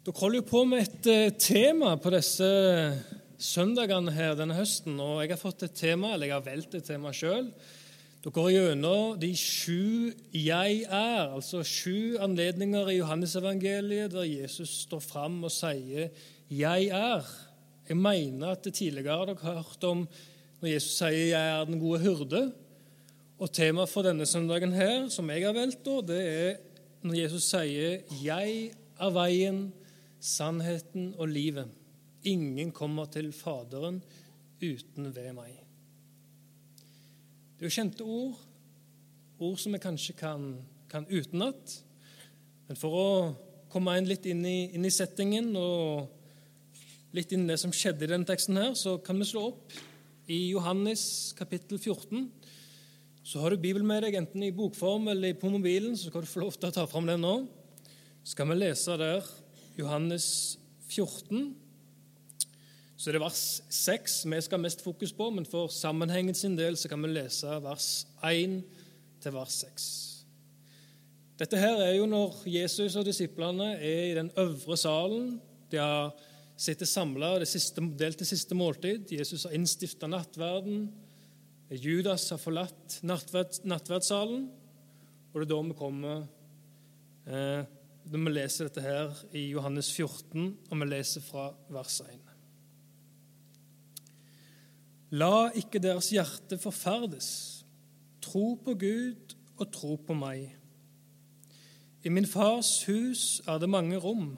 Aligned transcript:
Dere 0.00 0.16
holder 0.16 0.40
jo 0.40 0.44
på 0.48 0.60
med 0.64 0.80
et 0.80 1.06
eh, 1.12 1.32
tema 1.36 1.90
på 2.00 2.08
disse 2.14 2.46
søndagene 3.36 4.14
her 4.16 4.30
denne 4.32 4.54
høsten. 4.56 4.94
og 4.96 5.18
Jeg 5.20 5.34
har 5.34 5.40
fått 5.42 5.64
et 5.66 5.74
tema, 5.76 6.14
eller 6.14 6.30
jeg 6.30 6.38
har 6.38 6.44
valgt 6.46 6.76
et 6.78 6.86
tema 6.88 7.10
sjøl. 7.12 7.50
Dere 8.24 8.32
går 8.32 8.46
gjennom 8.54 9.18
de 9.20 9.28
sju 9.36 10.08
'jeg 10.32 10.86
er', 10.88 11.34
altså 11.36 11.60
sju 11.60 12.16
anledninger 12.16 12.88
i 12.88 12.96
Johannesevangeliet 12.96 14.14
der 14.14 14.24
Jesus 14.24 14.86
står 14.88 15.02
fram 15.04 15.44
og 15.44 15.52
sier 15.52 16.08
'jeg 16.48 16.88
er'. 16.88 17.28
Jeg 17.88 17.96
mener 17.96 18.52
at 18.52 18.64
det 18.64 18.72
tidligere 18.74 19.26
dere 19.26 19.36
har 19.42 19.52
hørt 19.52 19.84
om 19.84 20.08
når 20.62 20.68
Jesus 20.68 20.96
sier 20.96 21.28
'jeg 21.28 21.60
er 21.60 21.64
den 21.64 21.78
gode 21.78 22.00
hyrde'. 22.00 22.52
Og 23.38 23.52
Temaet 23.52 23.88
for 23.88 24.00
denne 24.02 24.24
søndagen 24.24 24.72
her, 24.72 25.08
som 25.08 25.28
jeg 25.28 25.44
har 25.44 25.52
valgt, 25.52 25.84
det 25.84 26.24
er 26.24 26.56
når 27.02 27.14
Jesus 27.14 27.42
sier 27.42 28.00
'jeg 28.24 28.72
er 28.98 29.10
veien' 29.10 29.72
sannheten 30.20 31.14
og 31.18 31.30
livet. 31.32 31.68
Ingen 32.28 32.72
kommer 32.76 33.08
til 33.12 33.32
Faderen 33.32 34.02
uten 34.60 35.08
ved 35.16 35.32
meg. 35.36 35.56
Det 37.56 37.64
er 37.64 37.68
jo 37.68 37.76
kjente 37.76 38.04
ord, 38.04 38.36
ord 39.40 39.58
som 39.60 39.74
vi 39.76 39.80
kanskje 39.80 40.16
kan, 40.16 40.50
kan 40.88 41.08
utenat. 41.08 41.74
Men 42.68 42.78
for 42.80 42.96
å 42.96 43.08
komme 43.72 43.96
inn 43.98 44.08
litt 44.08 44.26
inn 44.28 44.44
i, 44.44 44.70
inn 44.76 44.84
i, 44.84 44.92
settingen 44.92 45.50
og 45.56 46.08
litt 47.16 47.32
inn 47.32 47.46
i 47.46 47.52
det 47.52 47.58
som 47.60 47.72
skjedde 47.74 48.06
i 48.06 48.12
denne 48.12 48.28
teksten, 48.28 48.60
her, 48.60 48.74
så 48.76 48.98
kan 49.04 49.18
vi 49.20 49.28
slå 49.28 49.48
opp 49.50 49.76
i 50.30 50.52
Johannes 50.52 51.34
kapittel 51.38 51.80
14. 51.80 52.28
Så 53.24 53.40
har 53.42 53.52
du 53.52 53.60
Bibelen 53.60 53.88
med 53.88 54.04
deg, 54.04 54.16
enten 54.20 54.44
i 54.44 54.52
bokform 54.54 55.10
eller 55.12 55.36
på 55.38 55.50
mobilen, 55.52 55.96
så 55.96 56.08
skal 56.08 56.24
du 56.24 56.30
få 56.30 56.44
lov 56.44 56.56
til 56.56 56.70
å 56.70 56.76
ta 56.76 56.86
fram 56.88 57.08
den 57.08 57.24
nå. 57.24 57.34
Så 58.22 58.34
skal 58.34 58.48
vi 58.52 58.60
lese 58.60 58.96
der 59.00 59.24
Johannes 59.78 60.58
14. 60.88 61.54
Så 63.00 63.10
det 63.10 63.16
er 63.16 63.24
vers 63.24 63.42
6 63.72 64.16
vi 64.28 64.40
skal 64.44 64.58
ha 64.58 64.64
mest 64.66 64.82
fokus 64.84 65.12
på, 65.16 65.30
men 65.32 65.46
for 65.48 65.70
sammenhengen 65.72 66.36
sin 66.36 66.56
del 66.58 66.76
så 66.76 66.90
kan 66.90 67.00
vi 67.02 67.12
lese 67.14 67.60
vers 67.64 67.90
1 68.26 68.58
til 69.22 69.32
vers 69.32 69.60
6. 69.62 69.86
Dette 71.40 71.56
her 71.56 71.78
er 71.80 71.94
jo 71.96 72.08
når 72.10 72.42
Jesus 72.52 72.98
og 73.00 73.06
disiplene 73.08 73.72
er 73.78 74.10
i 74.10 74.16
den 74.18 74.28
øvre 74.36 74.76
salen. 74.76 75.38
De 75.72 75.78
har 75.80 76.10
sittet 76.60 76.90
samla 76.90 77.32
og 77.38 77.46
delt 77.96 78.20
det 78.20 78.28
siste 78.28 78.56
måltid. 78.58 79.08
Jesus 79.08 79.46
har 79.48 79.56
innstifta 79.56 80.10
nattverden. 80.10 80.90
Judas 81.70 82.28
har 82.34 82.42
forlatt 82.42 82.98
nattverdssalen. 83.06 84.48
Og 85.30 85.40
det 85.40 85.46
er 85.46 85.52
da 85.54 85.60
vi 85.62 85.78
kommer 85.78 86.24
eh, 87.30 87.62
når 88.08 88.24
vi 88.24 88.32
leser 88.32 88.68
dette 88.68 88.84
her 88.84 89.14
i 89.36 89.50
Johannes 89.52 89.90
14, 89.92 90.46
og 90.70 90.80
vi 90.80 90.88
leser 90.88 91.24
fra 91.24 91.50
vers 91.72 92.00
1. 92.06 92.30
La 95.20 95.50
ikke 95.58 95.82
deres 95.82 96.12
hjerte 96.14 96.58
forferdes. 96.62 97.30
Tro 98.22 98.54
på 98.64 98.76
Gud 98.78 99.34
og 99.58 99.72
tro 99.74 99.96
på 100.06 100.14
meg. 100.14 100.52
I 102.06 102.12
min 102.14 102.28
fars 102.28 102.84
hus 102.88 103.42
er 103.48 103.58
det 103.60 103.68
mange 103.68 103.98
rom. 104.00 104.36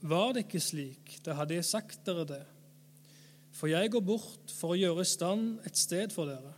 Var 0.00 0.32
det 0.32 0.46
ikke 0.46 0.62
slik, 0.64 1.18
da 1.26 1.36
hadde 1.38 1.58
jeg 1.58 1.68
sagt 1.68 2.00
dere 2.06 2.24
det. 2.26 2.42
For 3.52 3.68
jeg 3.68 3.92
går 3.92 4.02
bort 4.06 4.54
for 4.56 4.72
å 4.72 4.78
gjøre 4.80 5.04
i 5.04 5.10
stand 5.10 5.60
et 5.68 5.76
sted 5.78 6.14
for 6.14 6.30
dere. 6.30 6.54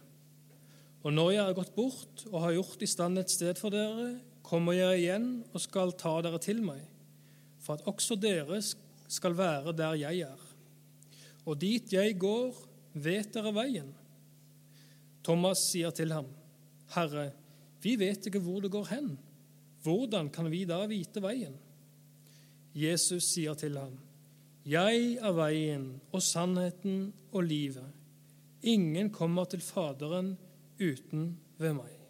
Og 1.03 1.11
når 1.11 1.33
jeg 1.35 1.43
har 1.49 1.57
gått 1.57 1.75
bort 1.75 2.23
og 2.31 2.45
har 2.45 2.55
gjort 2.55 2.85
i 2.85 2.91
stand 2.91 3.19
et 3.19 3.33
sted 3.33 3.59
for 3.59 3.75
dere, 3.75 4.13
kommer 4.53 4.77
jeg 4.77 5.01
igjen 5.01 5.29
og 5.49 5.63
skal 5.65 5.95
ta 5.97 6.19
dere 6.21 6.37
til 6.43 6.59
meg, 6.61 6.83
for 7.65 7.79
at 7.79 7.87
også 7.89 8.19
dere 8.21 8.59
skal 8.61 9.37
være 9.39 9.73
der 9.73 9.97
jeg 9.97 10.27
er. 10.29 10.43
Og 11.49 11.57
dit 11.57 11.89
jeg 11.95 12.19
går, 12.21 12.53
vet 12.93 13.33
dere 13.33 13.55
veien. 13.57 13.89
Thomas 15.25 15.63
sier 15.71 15.95
til 15.97 16.13
ham, 16.13 16.29
Herre, 16.93 17.31
vi 17.81 17.95
vet 17.97 18.29
ikke 18.29 18.43
hvor 18.45 18.61
det 18.61 18.73
går 18.75 18.91
hen. 18.93 19.15
Hvordan 19.83 20.29
kan 20.35 20.51
vi 20.53 20.67
da 20.69 20.83
vite 20.91 21.23
veien? 21.25 21.57
Jesus 22.77 23.33
sier 23.33 23.57
til 23.59 23.79
ham, 23.81 23.97
Jeg 24.63 25.17
er 25.19 25.33
veien 25.35 25.89
og 26.13 26.23
sannheten 26.23 27.09
og 27.33 27.43
livet. 27.49 27.89
Ingen 28.63 29.11
kommer 29.11 29.49
til 29.51 29.65
Faderen 29.65 30.37
uten 30.79 31.33
ved 31.59 31.75
meg. 31.81 32.02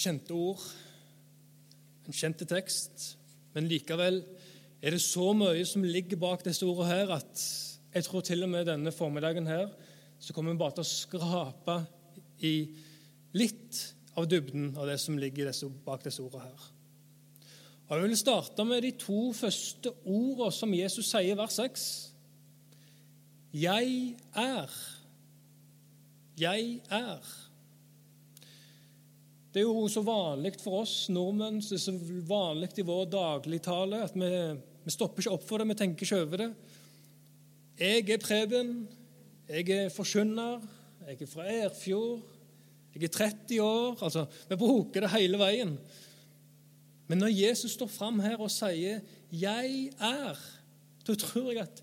Kjente 0.00 0.34
ord, 0.36 0.62
en 2.06 2.16
kjente 2.16 2.46
tekst, 2.48 3.14
men 3.54 3.68
likevel 3.68 4.22
er 4.80 4.96
det 4.96 5.02
så 5.04 5.32
mye 5.36 5.64
som 5.68 5.84
ligger 5.84 6.20
bak 6.20 6.44
disse 6.46 6.64
ordene 6.64 6.88
her, 6.88 7.14
at 7.20 7.44
jeg 7.90 8.06
tror 8.06 8.24
til 8.24 8.46
og 8.46 8.52
med 8.52 8.68
denne 8.70 8.92
formiddagen 8.94 9.48
her 9.50 9.68
så 10.20 10.34
kommer 10.36 10.52
vi 10.52 10.60
bare 10.60 10.76
til 10.78 10.84
å 10.84 10.90
skrape 10.90 11.76
i 12.46 12.54
litt 13.36 13.80
av 14.18 14.28
dybden 14.28 14.72
av 14.78 14.88
det 14.90 14.98
som 15.00 15.18
ligger 15.18 15.50
bak 15.84 16.04
disse 16.04 16.22
ordene 16.22 16.48
her. 16.48 16.68
Og 17.88 17.96
Jeg 17.96 18.06
vil 18.06 18.16
starte 18.20 18.64
med 18.64 18.84
de 18.86 18.92
to 18.94 19.32
første 19.34 19.90
ordene 20.04 20.52
som 20.54 20.74
Jesus 20.74 21.10
sier 21.10 21.32
i 21.32 21.38
vers 21.38 21.56
6. 21.58 21.86
Jeg 23.58 23.94
er. 24.38 24.76
Jeg 26.38 26.76
er. 26.86 27.32
Det 29.50 29.64
er 29.64 29.66
jo 29.66 29.88
så 29.90 30.02
vanlig 30.06 30.52
for 30.62 30.84
oss 30.84 31.08
nordmenn, 31.10 31.58
det 31.58 31.74
er 31.74 31.82
så 31.82 31.94
vanlig 32.28 32.70
i 32.78 32.86
vår 32.86 33.08
dagligtale, 33.10 34.04
at 34.06 34.14
vi, 34.14 34.28
vi, 34.84 34.92
stopper 34.94 35.24
ikke 35.24 35.32
opp 35.34 35.46
for 35.48 35.58
det, 35.58 35.66
vi 35.72 35.78
tenker 35.80 36.06
ikke 36.06 36.20
over 36.22 36.42
det. 36.44 36.50
Jeg 37.80 38.04
er 38.14 38.22
Preben, 38.22 38.70
jeg 39.48 39.72
er 39.74 39.90
forkynner, 39.90 40.62
jeg 41.08 41.18
er 41.26 41.32
fra 41.32 41.48
Erfjord, 41.50 42.22
jeg 42.94 43.06
er 43.06 43.14
30 43.14 43.60
år 43.62 44.00
altså, 44.02 44.24
Vi 44.50 44.58
bruker 44.58 45.04
det 45.04 45.12
hele 45.14 45.38
veien. 45.38 45.76
Men 47.10 47.22
når 47.22 47.34
Jesus 47.34 47.74
står 47.74 47.90
fram 47.90 48.20
her 48.22 48.38
og 48.38 48.50
sier 48.50 49.00
'Jeg 49.30 49.90
er', 49.98 50.46
da 51.06 51.14
tror 51.14 51.50
jeg 51.50 51.62
at 51.62 51.82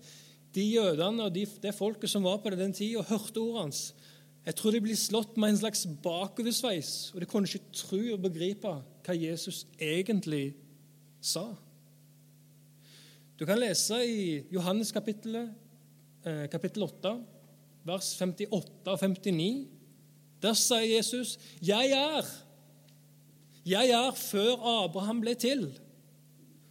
de 0.54 0.62
jødene 0.62 1.24
og 1.24 1.34
de, 1.34 1.46
det 1.62 1.74
folket 1.74 2.10
som 2.10 2.24
var 2.24 2.38
på 2.38 2.50
den 2.50 2.72
tida, 2.72 3.02
hørte 3.02 3.40
ordene 3.40 3.60
hans, 3.68 3.94
jeg 4.48 4.56
tror 4.56 4.72
de 4.72 4.80
blir 4.80 4.96
slått 4.96 5.34
med 5.36 5.52
en 5.52 5.58
slags 5.60 5.82
bakoversveis, 6.00 7.10
og 7.12 7.20
de 7.20 7.26
kunne 7.28 7.48
ikke 7.50 7.74
tro 7.76 7.98
og 8.14 8.22
begripe 8.24 8.70
hva 9.04 9.16
Jesus 9.16 9.66
egentlig 9.76 10.54
sa. 11.20 11.50
Du 13.36 13.44
kan 13.44 13.60
lese 13.60 14.00
i 14.08 14.22
Johannes 14.48 14.94
eh, 14.96 16.46
kapittel 16.48 16.82
8, 16.88 17.12
vers 17.84 18.10
58 18.16 18.88
og 18.88 18.98
59. 19.04 19.68
Der 20.40 20.54
sier 20.56 20.96
Jesus, 20.96 21.38
'Jeg 21.60 21.92
er'. 21.92 22.34
Jeg 23.66 23.90
er 23.90 24.10
før 24.16 24.56
Abraham 24.84 25.20
ble 25.20 25.34
til. 25.34 25.66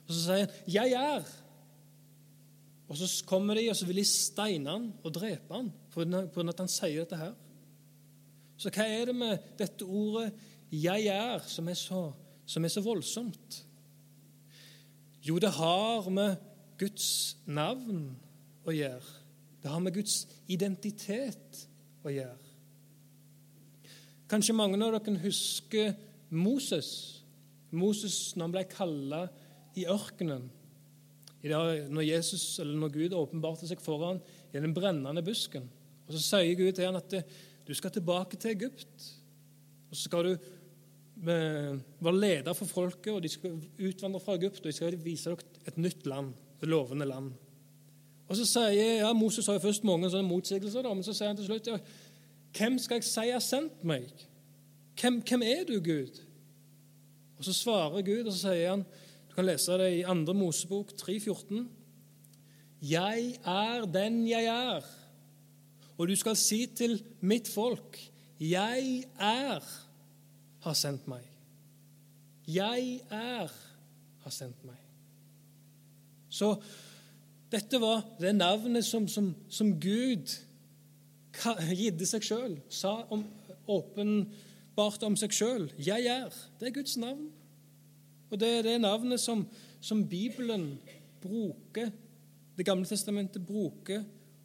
Og 0.07 0.13
så 0.13 0.21
sier 0.21 0.37
han, 0.37 0.49
'Jeg 0.65 0.91
er'. 0.97 1.29
Og 2.89 2.97
så 2.97 3.23
kommer 3.25 3.53
de, 3.53 3.69
og 3.69 3.75
så 3.75 3.85
vil 3.85 4.01
de 4.01 4.05
steine 4.05 4.69
han 4.69 4.93
og 5.03 5.13
drepe 5.13 5.53
han 5.53 5.71
på 5.91 6.01
grunn 6.01 6.47
av 6.47 6.55
at 6.55 6.59
han 6.59 6.67
sier 6.71 7.03
dette 7.03 7.17
her. 7.21 7.35
Så 8.57 8.71
hva 8.73 8.85
er 8.89 9.05
det 9.05 9.15
med 9.15 9.37
dette 9.59 9.85
ordet 9.85 10.33
'jeg 10.71 11.07
er' 11.07 11.47
som 11.47 11.67
er 11.67 11.73
så, 11.73 12.13
som 12.45 12.65
er 12.65 12.69
så 12.69 12.81
voldsomt? 12.81 13.63
Jo, 15.21 15.37
det 15.39 15.51
har 15.51 16.09
med 16.09 16.35
Guds 16.77 17.37
navn 17.45 18.15
å 18.65 18.71
gjøre. 18.71 19.13
Det 19.63 19.71
har 19.71 19.79
med 19.79 19.93
Guds 19.93 20.27
identitet 20.47 21.67
å 22.05 22.09
gjøre. 22.09 22.47
Kanskje 24.27 24.55
mange 24.55 24.79
av 24.83 24.95
dere 24.99 25.19
husker 25.23 25.95
Moses. 26.29 27.23
Moses 27.71 28.35
når 28.35 28.43
han 28.43 28.55
ble 28.55 28.63
kalla 28.71 29.21
i 29.75 29.85
ørkenen. 29.87 30.49
Når 31.43 32.03
Jesus, 32.03 32.59
når 32.59 32.91
Gud 32.91 33.15
åpenbarte 33.15 33.67
seg 33.69 33.79
foran 33.83 34.19
i 34.51 34.59
den 34.59 34.73
brennende 34.75 35.23
busken. 35.23 35.69
Og 36.07 36.15
Så 36.15 36.23
sier 36.23 36.55
Gud 36.55 36.73
til 36.75 36.87
ham 36.87 36.95
at 36.99 37.13
du 37.67 37.73
skal 37.73 37.91
tilbake 37.91 38.37
til 38.37 38.51
Egypt. 38.51 39.07
Og 39.89 39.95
så 39.95 40.01
skal 40.03 40.23
du 40.25 40.31
eh, 40.31 41.73
være 41.99 42.19
leder 42.19 42.53
for 42.53 42.65
folket, 42.65 43.13
og 43.13 43.23
de 43.23 43.29
skal 43.29 43.57
utvandre 43.89 44.19
fra 44.19 44.35
Egypt. 44.35 44.59
Og 44.59 44.71
de 44.71 44.75
skal 44.75 44.99
vise 45.03 45.29
dere 45.29 45.67
et 45.67 45.77
nytt 45.77 46.05
land, 46.07 46.33
et 46.61 46.69
lovende 46.69 47.05
land. 47.05 47.31
Og 48.27 48.35
så 48.35 48.45
sier, 48.45 48.97
ja, 49.01 49.13
Moses 49.15 49.47
har 49.47 49.55
jo 49.55 49.63
først 49.63 49.85
mange 49.87 50.09
sånne 50.11 50.27
motsigelser, 50.27 50.87
men 50.91 51.05
så 51.05 51.15
sier 51.15 51.31
han 51.31 51.39
til 51.39 51.47
slutt 51.47 51.69
ja, 51.71 51.77
Hvem 52.57 52.79
skal 52.81 52.99
jeg 52.99 53.07
si 53.07 53.31
har 53.31 53.43
sendt 53.43 53.83
meg? 53.87 54.07
Hvem, 54.99 55.21
hvem, 55.29 55.43
er 55.45 55.63
du, 55.67 55.77
Gud? 55.83 56.21
Og 57.37 57.45
Så 57.45 57.53
svarer 57.53 58.01
Gud, 58.01 58.25
og 58.25 58.33
så 58.33 58.49
sier 58.49 58.71
han 58.73 58.85
Du 59.29 59.35
kan 59.35 59.45
lese 59.45 59.77
det 59.79 59.91
i 59.99 60.03
2. 60.03 60.33
Mosebok 60.33 60.91
3,14. 60.97 61.67
Jeg 62.81 63.37
er 63.45 63.85
den 63.85 64.23
jeg 64.27 64.45
er. 64.49 64.85
Og 65.97 66.07
du 66.07 66.15
skal 66.15 66.35
si 66.37 66.65
til 66.65 67.03
mitt 67.21 67.47
folk, 67.47 67.97
'Jeg 68.39 69.03
er 69.19 69.63
har 70.59 70.73
sendt 70.73 71.07
meg'. 71.07 71.29
Jeg 72.47 73.01
er 73.09 73.51
har 74.23 74.31
sendt 74.31 74.63
meg. 74.65 74.75
Så 76.29 76.55
dette 77.51 77.79
var 77.81 78.03
det 78.19 78.35
navnet 78.35 78.85
som, 78.85 79.07
som, 79.07 79.35
som 79.49 79.71
Gud 79.79 80.35
gidde 81.79 82.05
seg 82.05 82.25
sjøl, 82.25 82.57
sa 82.69 83.03
om, 83.13 83.25
åpenbart 83.67 85.03
om 85.03 85.15
seg 85.15 85.33
sjøl. 85.33 85.71
'Jeg 85.77 86.05
er'. 86.05 86.33
Det 86.59 86.67
er 86.67 86.73
Guds 86.73 86.97
navn. 86.97 87.31
Og 88.29 88.39
det 88.39 88.49
er 88.57 88.61
det 88.61 88.81
navnet 88.81 89.19
som, 89.19 89.47
som 89.81 90.07
Bibelen 90.09 90.79
bruker, 91.21 91.91
Det 92.57 92.65
gamle 92.65 92.85
testamentet 92.85 93.45
bruker 93.45 94.03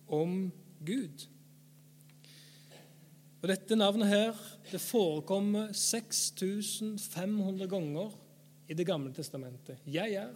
om 0.08 0.52
Gud. 0.84 1.31
Og 3.42 3.48
Dette 3.50 3.74
navnet 3.74 4.06
her, 4.06 4.36
det 4.70 4.78
forekommer 4.80 5.72
6500 5.74 7.66
ganger 7.68 8.12
i 8.68 8.74
Det 8.74 8.86
gamle 8.86 9.10
testamentet. 9.12 9.80
Jeg 9.86 10.14
er. 10.14 10.30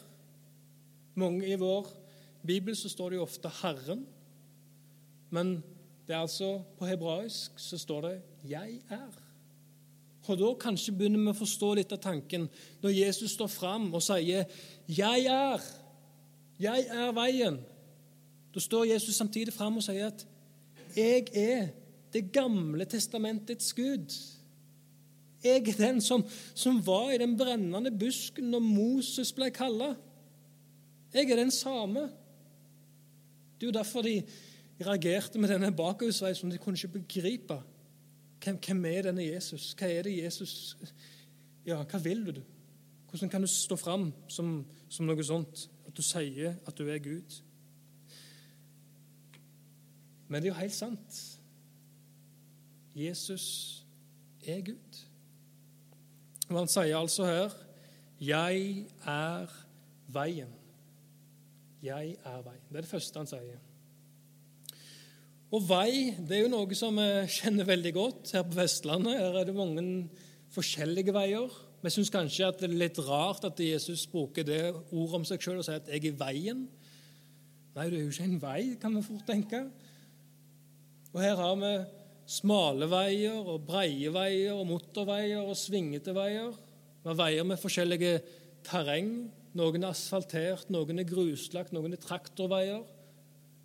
Mange 1.14 1.46
I 1.46 1.54
vår 1.54 1.86
bibel 2.46 2.76
så 2.76 2.88
står 2.88 3.10
det 3.10 3.16
jo 3.16 3.22
ofte 3.22 3.48
'Herren', 3.48 4.06
men 5.30 5.62
det 6.06 6.14
er 6.14 6.18
altså 6.18 6.62
på 6.78 6.86
hebraisk 6.86 7.52
så 7.56 7.78
står 7.78 8.00
det 8.00 8.22
'Jeg 8.44 8.80
er'. 8.90 9.22
Og 10.28 10.38
Da 10.38 10.54
kanskje 10.54 10.92
begynner 10.92 11.18
vi 11.18 11.28
å 11.28 11.32
forstå 11.44 11.74
litt 11.74 11.92
av 11.92 11.98
tanken 11.98 12.48
når 12.82 12.90
Jesus 12.90 13.30
står 13.30 13.46
fram 13.46 13.94
og 13.94 14.02
sier 14.02 14.44
'Jeg 14.88 15.26
er'. 15.26 15.62
Jeg 16.60 16.86
er 16.90 17.12
veien. 17.12 17.60
Da 18.54 18.60
står 18.60 18.84
Jesus 18.84 19.14
samtidig 19.14 19.52
fram 19.52 19.76
og 19.76 19.82
sier 19.82 20.06
at 20.06 20.26
'Jeg 20.96 21.28
er 21.34 21.68
Det 22.12 22.32
gamle 22.32 22.84
testamentets 22.84 23.74
Gud'. 23.74 24.36
Jeg 25.44 25.68
er 25.68 25.78
den 25.78 26.00
som, 26.00 26.24
som 26.54 26.86
var 26.86 27.10
i 27.10 27.18
den 27.18 27.36
brennende 27.38 27.98
busken 27.98 28.50
når 28.50 28.60
Moses 28.60 29.32
ble 29.32 29.50
kalla. 29.50 29.94
Jeg 31.14 31.30
er 31.30 31.36
den 31.36 31.50
samme. 31.50 32.08
Det 33.56 33.66
er 33.66 33.66
jo 33.66 33.78
derfor 33.78 34.02
de 34.02 34.22
reagerte 34.80 35.38
med 35.38 35.48
denne 35.48 35.72
bakoversveisen. 35.72 36.50
De 36.50 36.58
kunne 36.58 36.76
ikke 36.76 36.98
begripe 36.98 37.60
hvem, 38.44 38.58
hvem 38.66 38.84
er 38.84 39.02
denne 39.02 39.24
Jesus. 39.24 39.72
Hva 39.78 39.88
er 39.90 40.02
det 40.02 40.18
Jesus 40.18 40.76
Ja, 41.66 41.80
hva 41.82 41.98
vil 41.98 42.26
du? 42.26 42.42
Hvordan 43.10 43.30
kan 43.30 43.40
du 43.40 43.46
stå 43.46 43.76
fram 43.76 44.12
som, 44.28 44.66
som 44.88 45.06
noe 45.06 45.24
sånt? 45.24 45.64
At 45.86 45.96
du 45.96 46.02
sier 46.02 46.58
at 46.66 46.78
du 46.78 46.86
er 46.86 46.98
Gud? 47.02 47.40
Men 50.28 50.42
det 50.42 50.50
er 50.50 50.54
jo 50.54 50.60
helt 50.60 50.74
sant. 50.74 51.35
Jesus 52.96 53.46
er 54.46 54.62
Gud. 54.64 55.00
Og 56.48 56.60
han 56.62 56.70
sier 56.70 56.96
altså 56.96 57.26
her 57.26 57.54
'Jeg 58.20 58.86
er 59.04 59.46
veien'. 60.08 60.54
Jeg 61.82 62.16
er 62.24 62.42
veien. 62.42 62.62
Det 62.70 62.76
er 62.76 62.80
det 62.80 62.90
første 62.90 63.18
han 63.18 63.26
sier. 63.26 63.58
Og 65.52 65.68
vei 65.68 66.14
det 66.28 66.38
er 66.38 66.42
jo 66.46 66.54
noe 66.54 66.74
som 66.74 66.96
vi 66.96 67.26
kjenner 67.28 67.68
veldig 67.68 67.92
godt 67.94 68.32
her 68.32 68.42
på 68.42 68.56
Vestlandet. 68.56 69.18
Her 69.18 69.40
er 69.40 69.44
det 69.44 69.54
mange 69.54 70.08
forskjellige 70.50 71.12
veier. 71.14 71.52
Vi 71.82 71.90
syns 71.90 72.10
kanskje 72.10 72.48
at 72.48 72.58
det 72.60 72.70
er 72.70 72.80
litt 72.80 72.98
rart 72.98 73.44
at 73.44 73.60
Jesus 73.60 74.06
bruker 74.06 74.42
det 74.42 74.72
ordet 74.72 75.14
om 75.14 75.24
seg 75.28 75.40
sjøl 75.40 75.60
og 75.60 75.64
sier 75.64 75.82
at 75.82 75.88
'jeg 75.88 76.06
er 76.06 76.18
veien'. 76.24 76.66
Nei, 77.76 77.90
det 77.90 77.98
er 77.98 78.02
jo 78.02 78.08
ikke 78.08 78.24
en 78.24 78.42
vei, 78.42 78.76
kan 78.80 78.96
vi 78.96 79.02
fort 79.02 79.26
tenke. 79.26 79.70
Og 81.12 81.20
her 81.20 81.36
har 81.36 81.54
vi 81.54 81.84
smale 82.26 82.88
veier 82.90 83.38
og 83.38 83.64
breie 83.68 84.10
veier 84.10 84.56
og 84.56 84.66
motorveier 84.68 85.46
og 85.46 85.56
svingete 85.58 86.14
veier. 86.16 86.50
Vi 87.02 87.10
har 87.12 87.18
veier 87.20 87.46
med 87.46 87.60
forskjellige 87.62 88.18
terreng. 88.66 89.30
Noen 89.56 89.84
er 89.86 89.94
asfaltert, 89.94 90.68
noen 90.74 91.00
er 91.00 91.08
gruslagt, 91.08 91.72
noen 91.72 91.94
er 91.94 92.02
traktorveier. 92.02 92.82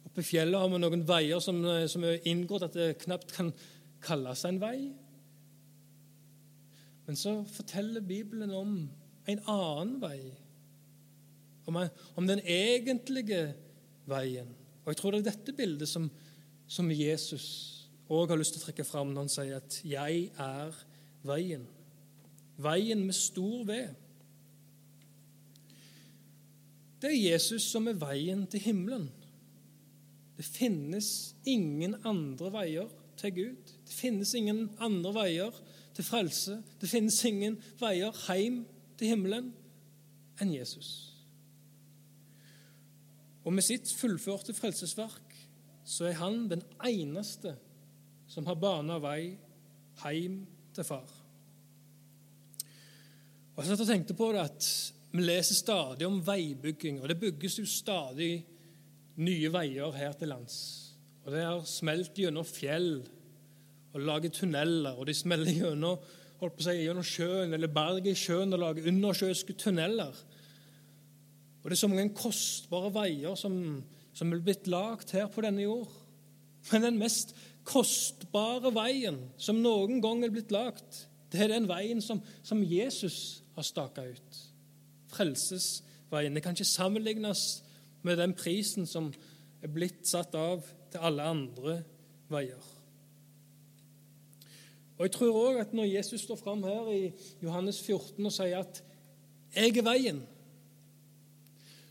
Oppe 0.05 0.21
i 0.21 0.27
fjellet 0.27 0.61
har 0.61 0.69
vi 0.69 0.79
noen 0.83 1.05
veier 1.07 1.41
som, 1.41 1.63
eh, 1.65 1.87
som 1.89 2.05
er 2.05 2.21
inngått 2.29 2.67
at 2.67 2.77
det 2.77 2.99
knapt 3.01 3.33
kan 3.33 3.51
kalles 4.03 4.45
en 4.45 4.61
vei. 4.61 4.91
Men 7.07 7.17
så 7.17 7.41
forteller 7.49 8.05
Bibelen 8.05 8.53
om 8.53 8.89
en 9.27 9.43
annen 9.49 9.97
vei, 10.01 10.31
om, 11.65 11.77
om 12.15 12.27
den 12.27 12.39
egentlige 12.45 13.55
veien. 14.09 14.53
Og 14.85 14.93
Jeg 14.93 14.97
tror 15.01 15.11
det 15.11 15.21
er 15.21 15.31
dette 15.31 15.53
bildet 15.57 15.89
som, 15.89 16.09
som 16.67 16.89
Jesus 16.93 17.80
òg 18.11 18.33
har 18.33 18.39
lyst 18.39 18.57
til 18.57 18.61
å 18.61 18.65
trekke 18.65 18.85
fram 18.87 19.13
når 19.13 19.25
han 19.25 19.29
sier 19.35 19.55
at 19.57 19.81
'jeg 19.85 20.31
er 20.37 20.75
veien'. 21.23 21.67
Veien 22.57 23.05
med 23.05 23.15
stor 23.15 23.63
V. 23.65 23.87
Det 27.01 27.09
er 27.09 27.31
Jesus 27.31 27.63
som 27.63 27.87
er 27.87 27.93
veien 27.93 28.47
til 28.47 28.59
himmelen. 28.59 29.11
Det 30.37 30.45
finnes 30.45 31.35
ingen 31.45 31.95
andre 32.05 32.51
veier 32.51 32.89
til 33.17 33.33
Gud. 33.33 33.73
Det 33.87 33.93
finnes 33.93 34.33
ingen 34.33 34.69
andre 34.79 35.13
veier 35.13 35.51
til 35.93 36.03
frelse. 36.03 36.63
Det 36.81 36.89
finnes 36.89 37.25
ingen 37.25 37.57
veier 37.79 38.11
hjem 38.27 38.65
til 38.97 39.07
himmelen 39.07 39.53
enn 40.41 40.53
Jesus. 40.53 41.13
Og 43.43 43.53
med 43.53 43.65
sitt 43.65 43.89
fullførte 43.97 44.53
frelsesverk 44.53 45.37
så 45.85 46.05
er 46.05 46.19
han 46.21 46.49
den 46.49 46.61
eneste 46.85 47.55
som 48.31 48.47
har 48.47 48.59
bana 48.59 48.95
vei 49.03 49.33
hjem 50.01 50.37
til 50.71 50.87
far. 50.87 51.09
Og 53.51 53.59
Jeg 53.59 53.67
satt 53.67 53.83
og 53.83 53.89
tenkte 53.89 54.15
på 54.17 54.31
det 54.31 54.45
at 54.45 54.67
vi 55.11 55.25
leser 55.25 55.57
stadig 55.57 56.07
om 56.07 56.21
veibygging, 56.23 57.01
og 57.01 57.09
det 57.11 57.19
bygges 57.19 57.59
jo 57.59 57.67
stadig 57.67 58.45
nye 59.19 59.51
veier 59.51 59.91
her 59.97 60.15
til 60.15 60.31
lands. 60.31 60.55
Og 61.25 61.33
Det 61.35 61.43
har 61.43 61.65
smelt 61.67 62.15
gjennom 62.15 62.47
fjell 62.47 63.03
og 63.91 63.99
lager 64.07 64.31
tunneler, 64.31 64.95
og 64.95 65.05
de 65.07 65.13
smeller 65.13 65.51
gjennom, 65.51 65.99
holdt 66.39 66.55
på 66.55 66.63
å 66.63 66.69
si, 66.69 66.77
gjennom 66.85 67.05
sjøen 67.05 67.53
eller 67.53 67.69
berget 67.69 68.13
i 68.13 68.17
sjøen 68.17 68.55
og 68.55 68.63
lager 68.63 68.87
undersjøiske 68.89 69.57
tunneler. 69.59 70.15
Og 71.61 71.67
Det 71.67 71.75
er 71.75 71.83
så 71.83 71.91
mange 71.91 72.15
kostbare 72.17 72.89
veier 72.95 73.35
som, 73.37 73.83
som 74.15 74.31
er 74.31 74.41
blitt 74.41 74.71
lagd 74.71 75.11
her 75.13 75.27
på 75.29 75.43
denne 75.45 75.67
jord. 75.67 75.91
Men 76.71 76.87
den 76.87 76.97
mest 77.01 77.35
kostbare 77.67 78.71
veien 78.73 79.19
som 79.37 79.61
noen 79.61 80.01
gang 80.03 80.23
er 80.25 80.33
blitt 80.33 80.51
lagt, 80.53 81.05
det 81.31 81.45
er 81.45 81.53
den 81.53 81.69
veien 81.69 82.01
som, 82.03 82.19
som 82.43 82.63
Jesus 82.63 83.41
har 83.55 83.63
staka 83.63 84.03
ut. 84.03 84.41
Frelsesveien. 85.11 86.35
Det 86.35 86.43
kan 86.43 86.55
ikke 86.55 86.67
sammenlignes 86.67 87.63
med 88.03 88.19
den 88.19 88.33
prisen 88.35 88.87
som 88.89 89.11
er 89.61 89.71
blitt 89.71 90.03
satt 90.09 90.35
av 90.35 90.65
til 90.91 91.03
alle 91.07 91.23
andre 91.23 91.77
veier. 92.31 92.69
Og 94.97 95.07
Jeg 95.07 95.13
tror 95.15 95.37
òg 95.39 95.61
at 95.63 95.71
når 95.73 95.87
Jesus 95.89 96.21
står 96.21 96.37
fram 96.37 96.63
her 96.63 96.89
i 96.93 97.13
Johannes 97.41 97.79
14 97.81 98.25
og 98.25 98.33
sier 98.33 98.59
at 98.59 98.83
'jeg 99.55 99.77
er 99.77 99.81
veien', 99.81 100.21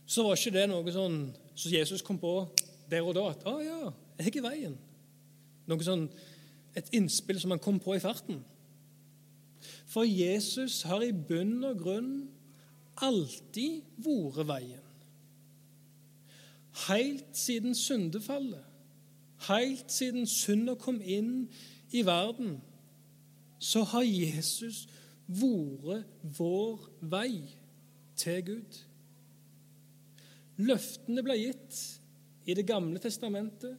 så 0.06 0.22
var 0.22 0.36
ikke 0.36 0.58
det 0.58 0.68
noe 0.68 0.92
sånn 0.92 1.34
som 1.54 1.72
Jesus 1.72 2.02
kom 2.02 2.18
på 2.18 2.48
der 2.90 3.02
og 3.02 3.14
da. 3.14 3.28
At 3.30 3.44
'Å 3.44 3.58
ja, 3.64 3.90
jeg 4.18 4.36
er 4.36 4.42
veien'. 4.42 4.78
Noe 5.70 5.86
sånn, 5.86 6.08
Et 6.70 6.86
innspill 6.94 7.40
som 7.42 7.50
han 7.50 7.58
kom 7.58 7.80
på 7.82 7.96
i 7.96 8.00
farten. 8.02 8.44
For 9.90 10.06
Jesus 10.06 10.84
har 10.86 11.02
i 11.02 11.10
bunn 11.10 11.64
og 11.66 11.80
grunn 11.82 12.12
alltid 13.02 13.88
vært 13.98 14.46
veien. 14.46 14.86
Helt 16.86 17.34
siden 17.34 17.74
syndefallet, 17.74 18.62
helt 19.48 19.90
siden 19.90 20.30
synda 20.30 20.76
kom 20.78 21.00
inn 21.02 21.48
i 21.90 22.04
verden, 22.06 22.60
så 23.58 23.82
har 23.90 24.06
Jesus 24.06 24.84
vært 25.26 26.06
vår 26.38 26.86
vei 27.10 27.34
til 28.14 28.42
Gud. 28.46 28.80
Løftene 30.60 31.24
ble 31.24 31.36
gitt 31.40 31.82
i 32.46 32.54
Det 32.54 32.66
gamle 32.66 32.98
testamentet. 33.02 33.76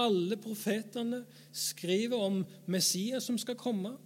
Alle 0.00 0.38
profetene 0.40 1.24
skriver 1.52 2.16
om 2.16 2.40
Messias 2.66 3.26
som 3.28 3.36
skal 3.38 3.58
komme, 3.60 3.96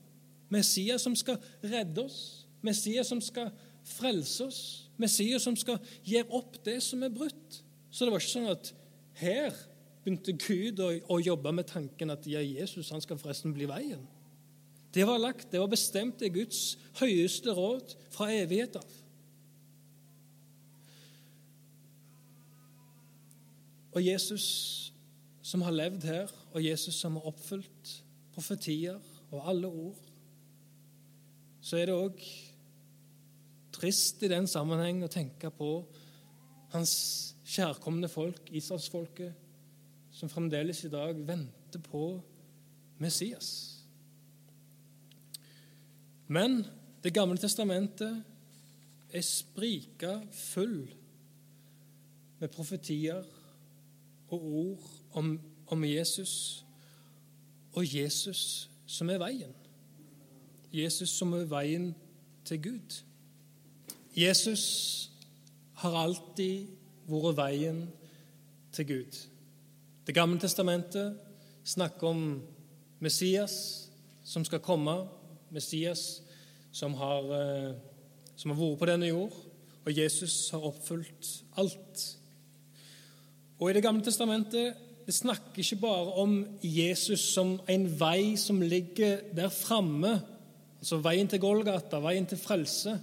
Messias 0.51 1.03
som 1.07 1.15
skal 1.19 1.39
redde 1.63 2.03
oss, 2.03 2.47
Messias 2.63 3.11
som 3.11 3.21
skal 3.23 3.53
frelse 3.87 4.47
oss, 4.47 4.61
Messias 4.99 5.47
som 5.47 5.57
skal 5.59 5.79
gjøre 6.07 6.31
opp 6.35 6.59
det 6.67 6.81
som 6.83 7.03
er 7.07 7.15
brutt. 7.15 7.63
Så 7.91 8.05
det 8.05 8.13
var 8.13 8.23
ikke 8.23 8.35
sånn 8.35 8.51
at 8.51 8.73
her 9.21 9.55
begynte 10.03 10.35
Gud 10.39 10.83
å, 10.83 10.91
å 11.17 11.23
jobbe 11.23 11.53
med 11.55 11.69
tanken 11.71 12.13
at 12.15 12.27
ja, 12.31 12.43
Jesus 12.43 12.91
han 12.95 13.03
skal 13.03 13.19
forresten 13.21 13.55
bli 13.55 13.69
veien. 13.71 14.03
Det 14.95 15.05
var 15.07 15.21
lagt, 15.21 15.51
det 15.53 15.61
var 15.61 15.71
bestemt 15.71 16.23
i 16.25 16.31
Guds 16.33 16.77
høyeste 17.01 17.53
råd 17.55 17.95
fra 18.15 18.31
evighet 18.33 18.79
av. 18.81 18.95
Og 23.97 24.05
Jesus 24.05 24.47
som 25.47 25.63
har 25.63 25.75
levd 25.75 26.05
her, 26.09 26.33
og 26.53 26.65
Jesus 26.65 26.99
som 26.99 27.19
har 27.19 27.29
oppfylt 27.31 27.93
profetier 28.35 28.99
og 29.31 29.49
alle 29.49 29.71
ord, 29.71 30.01
så 31.63 31.79
er 31.79 31.87
det 31.89 31.95
òg 31.95 32.25
trist 33.77 34.23
i 34.27 34.31
den 34.31 34.49
sammenheng 34.51 35.05
å 35.05 35.13
tenke 35.13 35.51
på 35.55 35.71
hans 36.73 36.95
kjærkomne 37.47 38.11
folk, 38.11 38.51
Israelsfolket, 38.51 39.35
som 40.17 40.31
fremdeles 40.33 40.83
i 40.87 40.91
dag 40.91 41.19
venter 41.29 41.83
på 41.85 42.09
Messias. 43.03 43.51
Men 46.27 46.65
Det 47.05 47.13
gamle 47.15 47.39
testamentet 47.39 48.25
er 49.15 49.23
sprika 49.23 50.17
full 50.35 50.89
med 52.41 52.51
profetier 52.51 53.23
og 54.29 54.45
ord 54.45 54.91
om, 55.13 55.41
om 55.67 55.85
Jesus, 55.85 56.65
og 57.73 57.85
Jesus 57.97 58.71
som 58.87 59.11
er 59.11 59.21
veien. 59.21 59.53
Jesus 60.73 61.11
som 61.11 61.33
er 61.37 61.47
veien 61.51 61.95
til 62.45 62.63
Gud. 62.63 63.01
Jesus 64.17 64.65
har 65.83 65.97
alltid 66.01 66.67
vært 67.07 67.37
veien 67.37 67.81
til 68.73 68.87
Gud. 68.89 69.19
Det 70.07 70.15
gamle 70.15 70.41
testamentet 70.41 71.19
snakker 71.65 72.09
om 72.09 72.23
Messias 73.01 73.89
som 74.25 74.45
skal 74.45 74.63
komme, 74.65 74.95
Messias 75.51 76.23
som 76.73 76.95
har, 76.95 77.23
eh, 77.35 77.75
som 78.37 78.51
har 78.51 78.61
vært 78.61 78.79
på 78.79 78.87
denne 78.87 79.07
jord, 79.07 79.37
og 79.85 79.99
Jesus 79.99 80.51
har 80.51 80.65
oppfylt 80.67 81.45
alt. 81.57 82.19
Og 83.59 83.71
I 83.71 83.73
Det 83.73 83.83
gamle 83.83 84.05
testamentet 84.05 84.75
det 85.07 85.15
snakker 85.15 85.63
ikke 85.63 85.77
bare 85.81 86.13
om 86.19 86.33
Jesus 86.63 87.21
som 87.33 87.61
en 87.71 87.85
vei 88.01 88.37
som 88.37 88.61
ligger 88.61 89.21
der 89.37 89.49
framme, 89.49 90.17
altså 90.81 90.99
veien 90.99 91.29
til 91.31 91.41
Golgata, 91.41 92.01
veien 92.03 92.27
til 92.27 92.39
frelse. 92.39 92.97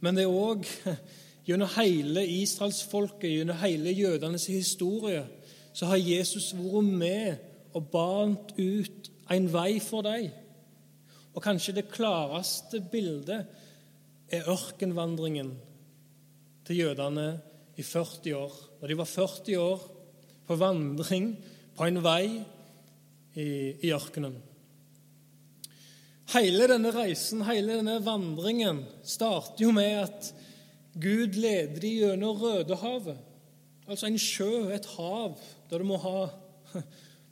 Men 0.00 0.16
det 0.18 0.24
er 0.24 0.34
òg 0.34 0.66
gjennom 1.46 1.70
hele 1.76 2.24
israelsfolket, 2.26 3.30
gjennom 3.30 3.60
hele 3.62 3.94
jødenes 3.94 4.46
historie, 4.50 5.22
så 5.72 5.86
har 5.86 6.02
Jesus 6.02 6.50
vært 6.58 6.90
med 6.90 7.36
og 7.74 7.86
bant 7.92 8.50
ut 8.58 9.10
en 9.30 9.46
vei 9.52 9.78
for 9.78 10.02
dem. 10.02 10.26
Og 11.34 11.42
kanskje 11.42 11.76
det 11.78 11.90
klareste 11.92 12.82
bildet 12.90 13.46
er 14.30 14.50
ørkenvandringen 14.50 15.54
til 16.66 16.82
jødene 16.82 17.28
i 17.76 17.84
40 17.86 18.34
år. 18.36 18.54
Når 18.80 18.88
de 18.88 18.98
var 18.98 19.08
40 19.08 19.58
år 19.60 19.84
på 20.46 20.58
vandring 20.58 21.32
på 21.76 21.86
en 21.86 22.00
vei 22.02 22.24
i, 23.34 23.48
i 23.86 23.92
ørkenen. 23.94 24.36
Hele 26.30 26.68
denne 26.70 26.92
reisen, 26.94 27.42
hele 27.46 27.80
denne 27.80 27.98
vandringen, 28.06 28.84
starter 29.02 29.64
jo 29.64 29.72
med 29.74 29.96
at 30.04 30.30
Gud 31.00 31.38
leder 31.38 31.80
de 31.82 31.90
gjennom 32.00 32.38
Rødehavet. 32.38 33.18
Altså 33.90 34.06
en 34.06 34.18
sjø, 34.18 34.70
et 34.74 34.86
hav, 34.96 35.38
der 35.70 35.82
du 35.82 35.86
må 35.88 35.98
ha 36.02 36.28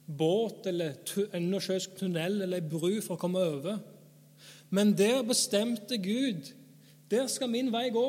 båt 0.09 0.67
eller 0.67 0.97
undersjøisk 1.37 1.99
tunnel 1.99 2.43
eller 2.43 2.59
ei 2.59 2.65
bru 2.65 2.99
for 3.05 3.15
å 3.15 3.21
komme 3.21 3.43
over. 3.45 3.79
Men 4.75 4.95
der 4.99 5.23
bestemte 5.27 5.99
Gud 6.03 6.51
der 7.09 7.29
skal 7.31 7.51
min 7.53 7.71
vei 7.73 7.89
gå. 7.95 8.09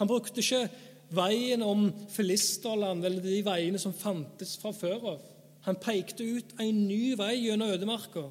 Han 0.00 0.10
brukte 0.10 0.42
ikke 0.42 0.66
veien 1.14 1.62
om 1.62 1.86
Filisterland 2.10 3.04
eller 3.04 3.22
de 3.22 3.40
veiene 3.46 3.80
som 3.80 3.94
fantes 3.94 4.56
fra 4.60 4.72
før 4.74 5.10
av. 5.14 5.26
Han 5.64 5.80
pekte 5.80 6.26
ut 6.26 6.54
en 6.60 6.80
ny 6.88 7.14
vei 7.18 7.34
gjennom 7.46 7.72
ødemarka. 7.72 8.26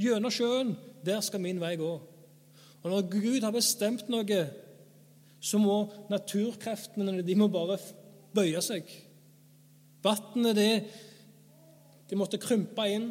Gjennom 0.00 0.32
sjøen. 0.32 0.74
Der 1.04 1.20
skal 1.20 1.42
min 1.44 1.60
vei 1.60 1.74
gå. 1.76 1.90
Og 2.84 2.90
når 2.90 3.08
Gud 3.12 3.44
har 3.44 3.52
bestemt 3.52 4.08
noe, 4.12 4.40
så 5.44 5.60
må 5.60 5.76
naturkreftene 6.12 7.20
de 7.24 7.36
må 7.36 7.50
bare 7.52 7.76
bøye 8.34 8.60
seg. 8.64 8.88
Vannet, 10.04 10.56
det, 10.56 10.72
de 12.08 12.16
måtte 12.16 12.40
krympe 12.40 12.84
inn, 12.92 13.10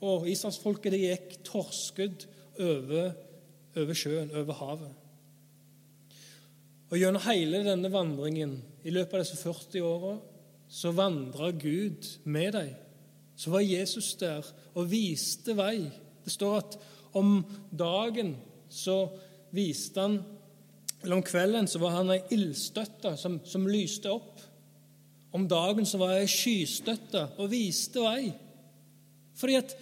og 0.00 0.26
israelsfolket 0.30 0.96
gikk 0.96 1.36
torskudd 1.46 2.24
over, 2.62 3.12
over 3.78 3.98
sjøen, 3.98 4.32
over 4.34 4.58
havet. 4.62 4.99
Og 6.90 6.98
Gjennom 6.98 7.22
hele 7.22 7.62
denne 7.62 7.90
vandringen, 7.92 8.56
i 8.82 8.90
løpet 8.90 9.14
av 9.14 9.22
disse 9.22 9.38
40 9.38 9.84
åra, 9.86 10.14
så 10.70 10.90
vandra 10.94 11.50
Gud 11.54 12.06
med 12.24 12.54
dem. 12.56 12.72
Så 13.38 13.52
var 13.54 13.62
Jesus 13.62 14.14
der 14.18 14.46
og 14.74 14.90
viste 14.90 15.54
vei. 15.58 15.86
Det 16.24 16.32
står 16.34 16.56
at 16.58 16.76
om 17.16 17.40
dagen 17.70 18.34
så 18.70 19.04
viste 19.54 20.00
han 20.00 20.20
Eller 21.02 21.16
om 21.16 21.22
kvelden 21.24 21.64
så 21.64 21.78
var 21.80 21.94
han 21.94 22.10
ei 22.12 22.18
ildstøtte 22.36 23.14
som, 23.16 23.38
som 23.48 23.62
lyste 23.64 24.10
opp. 24.12 24.42
Om 25.32 25.46
dagen 25.48 25.86
så 25.88 25.96
var 25.96 26.10
jeg 26.18 26.28
skystøtte 26.28 27.22
og 27.40 27.48
viste 27.48 28.02
vei. 28.04 28.26
Fordi 29.40 29.56
at 29.56 29.72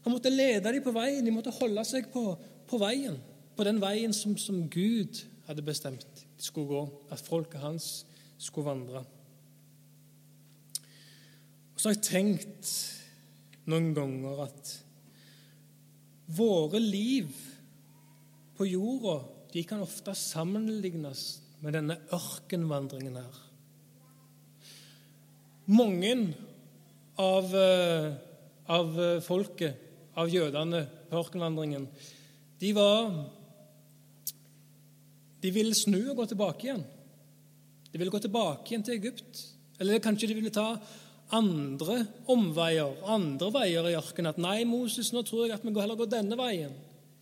han 0.00 0.14
måtte 0.14 0.32
lede 0.32 0.72
dem 0.72 0.80
på 0.80 0.94
veien. 0.96 1.26
De 1.26 1.34
måtte 1.34 1.52
holde 1.58 1.84
seg 1.84 2.08
på, 2.14 2.24
på 2.70 2.80
veien. 2.80 3.18
På 3.52 3.66
den 3.68 3.82
veien 3.82 4.16
som, 4.16 4.32
som, 4.40 4.64
Gud 4.72 5.20
hadde 5.44 5.66
bestemt 5.66 6.24
skulle 6.42 6.70
gå. 6.70 6.82
At 7.14 7.22
folket 7.22 7.62
hans 7.62 7.90
skulle 8.38 8.70
vandre. 8.70 9.04
Og 11.72 11.80
så 11.80 11.90
har 11.90 11.96
jeg 11.96 12.06
tenkt 12.08 12.72
noen 13.70 13.92
ganger 13.96 14.44
at 14.48 14.72
våre 16.32 16.80
liv 16.82 17.30
på 18.58 18.66
jorda 18.68 19.20
de 19.52 19.62
kan 19.68 19.82
ofte 19.84 20.14
sammenlignes 20.16 21.24
med 21.62 21.76
denne 21.76 21.98
ørkenvandringen 22.14 23.18
her. 23.20 23.40
Mange 25.70 26.12
av 27.20 27.52
uh, 27.54 28.14
av 28.66 29.00
eh, 29.00 29.20
folket, 29.24 29.88
av 30.14 30.30
jødene 30.30 30.84
på 31.08 31.20
ørkenvandringen, 31.20 31.86
de 32.60 32.72
var 32.76 33.10
De 35.42 35.50
ville 35.50 35.74
snu 35.74 36.00
og 36.10 36.20
gå 36.20 36.26
tilbake 36.30 36.68
igjen. 36.68 36.84
De 37.92 37.98
ville 37.98 38.12
gå 38.12 38.20
tilbake 38.22 38.70
igjen 38.70 38.84
til 38.86 38.98
Egypt. 38.98 39.42
Eller 39.80 40.02
kanskje 40.02 40.30
de 40.30 40.38
ville 40.38 40.54
ta 40.54 40.76
andre 41.32 42.02
omveier, 42.30 42.94
andre 43.08 43.50
veier 43.54 43.88
i 43.90 43.96
ørkenen. 43.98 44.30
At 44.30 44.38
'nei, 44.38 44.64
Moses, 44.64 45.12
nå 45.12 45.22
tror 45.26 45.46
jeg 45.46 45.54
at 45.56 45.64
vi 45.64 45.74
heller 45.80 45.96
går 45.98 46.10
denne 46.12 46.36
veien'. 46.38 46.78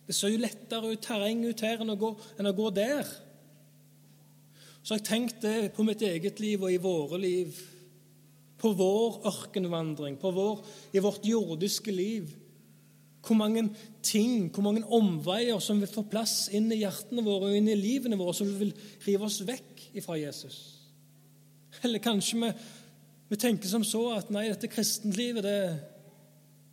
Det 0.07 0.15
ser 0.15 0.33
jo 0.33 0.41
lettere 0.43 0.91
ut 0.91 1.01
terreng 1.01 1.45
ut 1.45 1.61
her 1.61 1.81
enn 1.81 1.93
å 1.93 1.99
gå, 1.99 2.15
enn 2.39 2.49
å 2.49 2.55
gå 2.57 2.69
der. 2.75 3.07
Så 4.83 4.97
jeg 4.97 5.05
tenkte 5.05 5.71
på 5.75 5.85
mitt 5.85 6.01
eget 6.01 6.39
liv 6.39 6.63
og 6.63 6.73
i 6.73 6.81
våre 6.81 7.19
liv 7.21 7.55
på 8.61 8.73
vår 8.77 9.21
ørkenvandring, 9.25 10.17
på 10.21 10.31
vår, 10.31 10.61
i 10.93 11.01
vårt 11.01 11.25
jordiske 11.25 11.91
liv. 11.91 12.29
Hvor 13.21 13.37
mange 13.37 13.67
ting, 14.01 14.49
hvor 14.49 14.65
mange 14.65 14.81
omveier 14.85 15.59
som 15.61 15.79
vil 15.81 15.89
få 15.91 16.03
plass 16.09 16.47
inn 16.53 16.71
i 16.73 16.81
hjertene 16.81 17.23
våre 17.25 17.51
og 17.51 17.57
inn 17.57 17.69
i 17.69 17.77
livene 17.77 18.17
våre, 18.17 18.33
som 18.33 18.49
vil 18.59 18.73
rive 19.05 19.27
oss 19.27 19.41
vekk 19.45 19.83
fra 20.01 20.17
Jesus. 20.17 20.57
Eller 21.85 22.01
kanskje 22.03 22.39
vi, 22.41 22.51
vi 23.29 23.39
tenker 23.39 23.69
som 23.69 23.85
så 23.85 24.01
at 24.17 24.31
nei, 24.33 24.47
dette 24.49 24.69
kristenlivet, 24.71 25.45
det, 25.45 25.57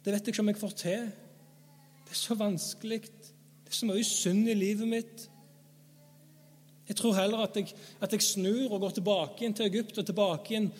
det 0.04 0.14
vet 0.14 0.24
jeg 0.24 0.34
ikke 0.34 0.44
om 0.44 0.52
jeg 0.52 0.60
får 0.62 0.76
til. 0.80 1.08
Det 2.08 2.14
er 2.16 2.22
så 2.22 2.36
vanskelig. 2.38 3.02
Det 3.02 3.74
er 3.74 3.76
så 3.76 3.88
mye 3.90 4.06
synd 4.06 4.48
i 4.48 4.56
livet 4.56 4.88
mitt. 4.88 5.26
Jeg 6.88 6.96
tror 6.96 7.18
heller 7.18 7.44
at 7.44 7.56
jeg, 7.56 7.74
at 8.00 8.14
jeg 8.16 8.24
snur 8.24 8.72
og 8.72 8.80
går 8.80 8.96
tilbake 8.96 9.42
igjen 9.42 9.56
til 9.58 9.68
Egypt 9.68 10.00
og 10.00 10.08
tilbake 10.08 10.54
igjen 10.54 10.70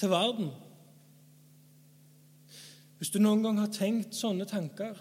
til 0.00 0.08
verden. 0.08 0.48
Hvis 2.98 3.12
du 3.14 3.20
noen 3.20 3.44
gang 3.44 3.60
har 3.60 3.70
tenkt 3.70 4.16
sånne 4.16 4.48
tanker, 4.48 4.96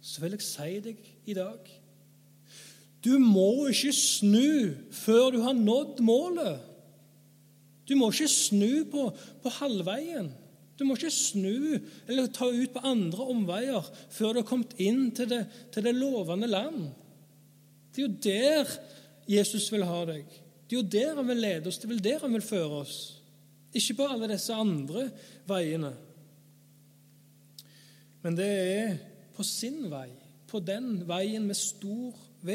så 0.00 0.22
vil 0.22 0.36
jeg 0.36 0.46
si 0.46 0.72
deg 0.84 1.04
i 1.28 1.36
dag 1.36 1.70
Du 3.04 3.14
må 3.22 3.68
ikke 3.70 3.92
snu 3.94 4.74
før 4.94 5.30
du 5.34 5.38
har 5.44 5.54
nådd 5.54 6.00
målet. 6.02 6.64
Du 7.86 7.94
må 7.96 8.10
ikke 8.10 8.28
snu 8.28 8.84
på, 8.90 9.04
på 9.42 9.52
halvveien. 9.60 10.32
Du 10.78 10.84
må 10.84 10.94
ikke 10.94 11.10
snu 11.14 11.78
eller 12.06 12.28
ta 12.34 12.46
ut 12.50 12.74
på 12.74 12.82
andre 12.86 13.28
omveier 13.32 13.86
før 14.14 14.34
du 14.34 14.40
har 14.42 14.48
kommet 14.48 14.74
inn 14.82 15.08
til 15.14 15.30
det, 15.30 15.40
til 15.74 15.86
det 15.86 15.94
lovende 15.96 16.50
land. 16.50 16.88
Det 17.94 18.02
er 18.02 18.06
jo 18.06 18.18
der 18.26 18.74
Jesus 19.28 19.70
vil 19.72 19.86
ha 19.88 20.02
deg. 20.08 20.26
Det 20.68 20.76
er 20.76 20.82
jo 20.82 20.90
der 20.92 21.16
han 21.16 21.30
vil 21.30 21.40
lede 21.42 21.70
oss, 21.70 21.80
det 21.80 21.88
er 21.88 21.94
vel 21.94 22.04
der 22.04 22.22
han 22.22 22.34
vil 22.36 22.44
føre 22.44 22.82
oss. 22.82 22.98
Ikke 23.74 23.98
på 23.98 24.08
alle 24.10 24.28
disse 24.30 24.54
andre 24.54 25.08
veiene. 25.48 25.94
Men 28.22 28.36
det 28.36 28.48
er 28.48 28.96
på 29.38 29.44
sin 29.46 29.84
vei, 29.90 30.08
på 30.50 30.58
den 30.58 31.04
veien 31.06 31.44
med 31.46 31.54
stor 31.54 32.16
V. 32.42 32.54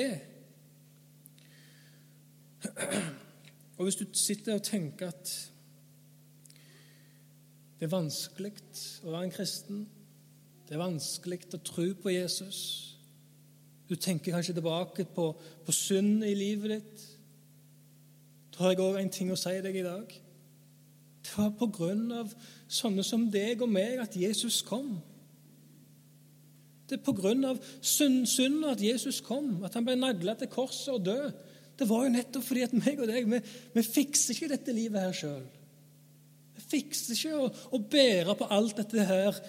Og 3.77 3.85
hvis 3.85 3.95
du 3.95 4.05
sitter 4.11 4.57
og 4.57 4.65
tenker 4.67 5.13
at 5.13 5.31
det 7.79 7.87
er 7.87 7.91
vanskelig 7.91 8.51
å 9.03 9.13
være 9.13 9.29
en 9.29 9.35
kristen, 9.35 9.85
det 10.67 10.75
er 10.75 10.83
vanskelig 10.83 11.39
å 11.55 11.61
tro 11.63 11.87
på 12.03 12.11
Jesus, 12.11 12.89
Du 13.89 13.95
tenker 13.99 14.31
kanskje 14.31 14.53
tilbake 14.55 15.03
på, 15.05 15.25
på 15.65 15.71
synd 15.75 16.23
i 16.23 16.31
livet 16.33 16.71
ditt. 16.71 17.01
Da 18.55 18.63
har 18.63 18.71
jeg 18.71 18.79
òg 18.79 18.95
en 18.97 19.11
ting 19.11 19.31
å 19.31 19.37
si 19.37 19.51
deg 19.61 19.75
i 19.75 19.83
dag. 19.83 20.13
Det 21.23 21.33
var 21.35 21.51
på 21.59 21.67
grunn 21.75 22.07
av 22.15 22.31
sånne 22.67 23.03
som 23.05 23.27
deg 23.29 23.61
og 23.61 23.69
meg 23.69 23.99
at 24.01 24.15
Jesus 24.17 24.61
kom. 24.65 24.95
Det 26.89 26.97
er 26.97 27.05
på 27.05 27.15
grunn 27.15 27.45
av 27.47 27.59
synd, 27.79 28.25
synd 28.27 28.65
at 28.67 28.81
Jesus 28.83 29.21
kom, 29.23 29.61
at 29.63 29.75
han 29.77 29.85
ble 29.87 29.95
nagla 29.99 30.35
til 30.39 30.51
korset 30.51 30.91
og 30.93 31.05
død. 31.05 31.29
Det 31.79 31.87
var 31.89 32.05
jo 32.05 32.13
nettopp 32.13 32.45
fordi 32.45 32.65
at 32.65 32.75
meg 32.77 32.99
og 33.01 33.09
deg, 33.09 33.29
vi, 33.29 33.39
vi 33.73 33.85
fikser 33.85 34.35
ikke 34.35 34.51
dette 34.51 34.75
livet 34.75 35.01
her 35.01 35.15
sjøl. 35.17 35.45
Vi 36.53 36.65
fikser 36.75 37.15
ikke 37.15 37.39
å, 37.39 37.47
å, 37.73 37.79
bære 37.79 38.35
på 38.37 38.49
alt 38.53 38.77
dette 38.81 39.07
her 39.07 39.39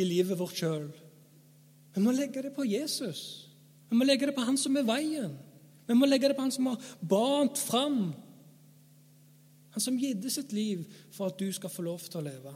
i 0.00 0.06
livet 0.06 0.38
vårt 0.40 0.58
sjøl. 0.58 0.88
Vi 1.94 2.02
må 2.02 2.14
legge 2.14 2.42
det 2.46 2.54
på 2.56 2.66
Jesus. 2.66 3.22
Vi 3.90 3.98
må 3.98 4.06
legge 4.06 4.28
det 4.30 4.34
på 4.34 4.46
Han 4.46 4.58
som 4.58 4.76
er 4.78 4.86
veien. 4.86 5.36
Vi 5.86 5.94
må 5.98 6.06
legge 6.06 6.30
det 6.30 6.36
på 6.38 6.46
Han 6.46 6.54
som 6.54 6.70
har 6.70 6.90
bant 7.02 7.58
fram. 7.58 8.02
Han 9.74 9.82
som 9.82 9.98
gidde 9.98 10.30
sitt 10.32 10.54
liv 10.54 10.82
for 11.14 11.30
at 11.30 11.38
du 11.38 11.50
skal 11.54 11.70
få 11.70 11.86
lov 11.86 12.02
til 12.06 12.22
å 12.22 12.26
leve. 12.26 12.54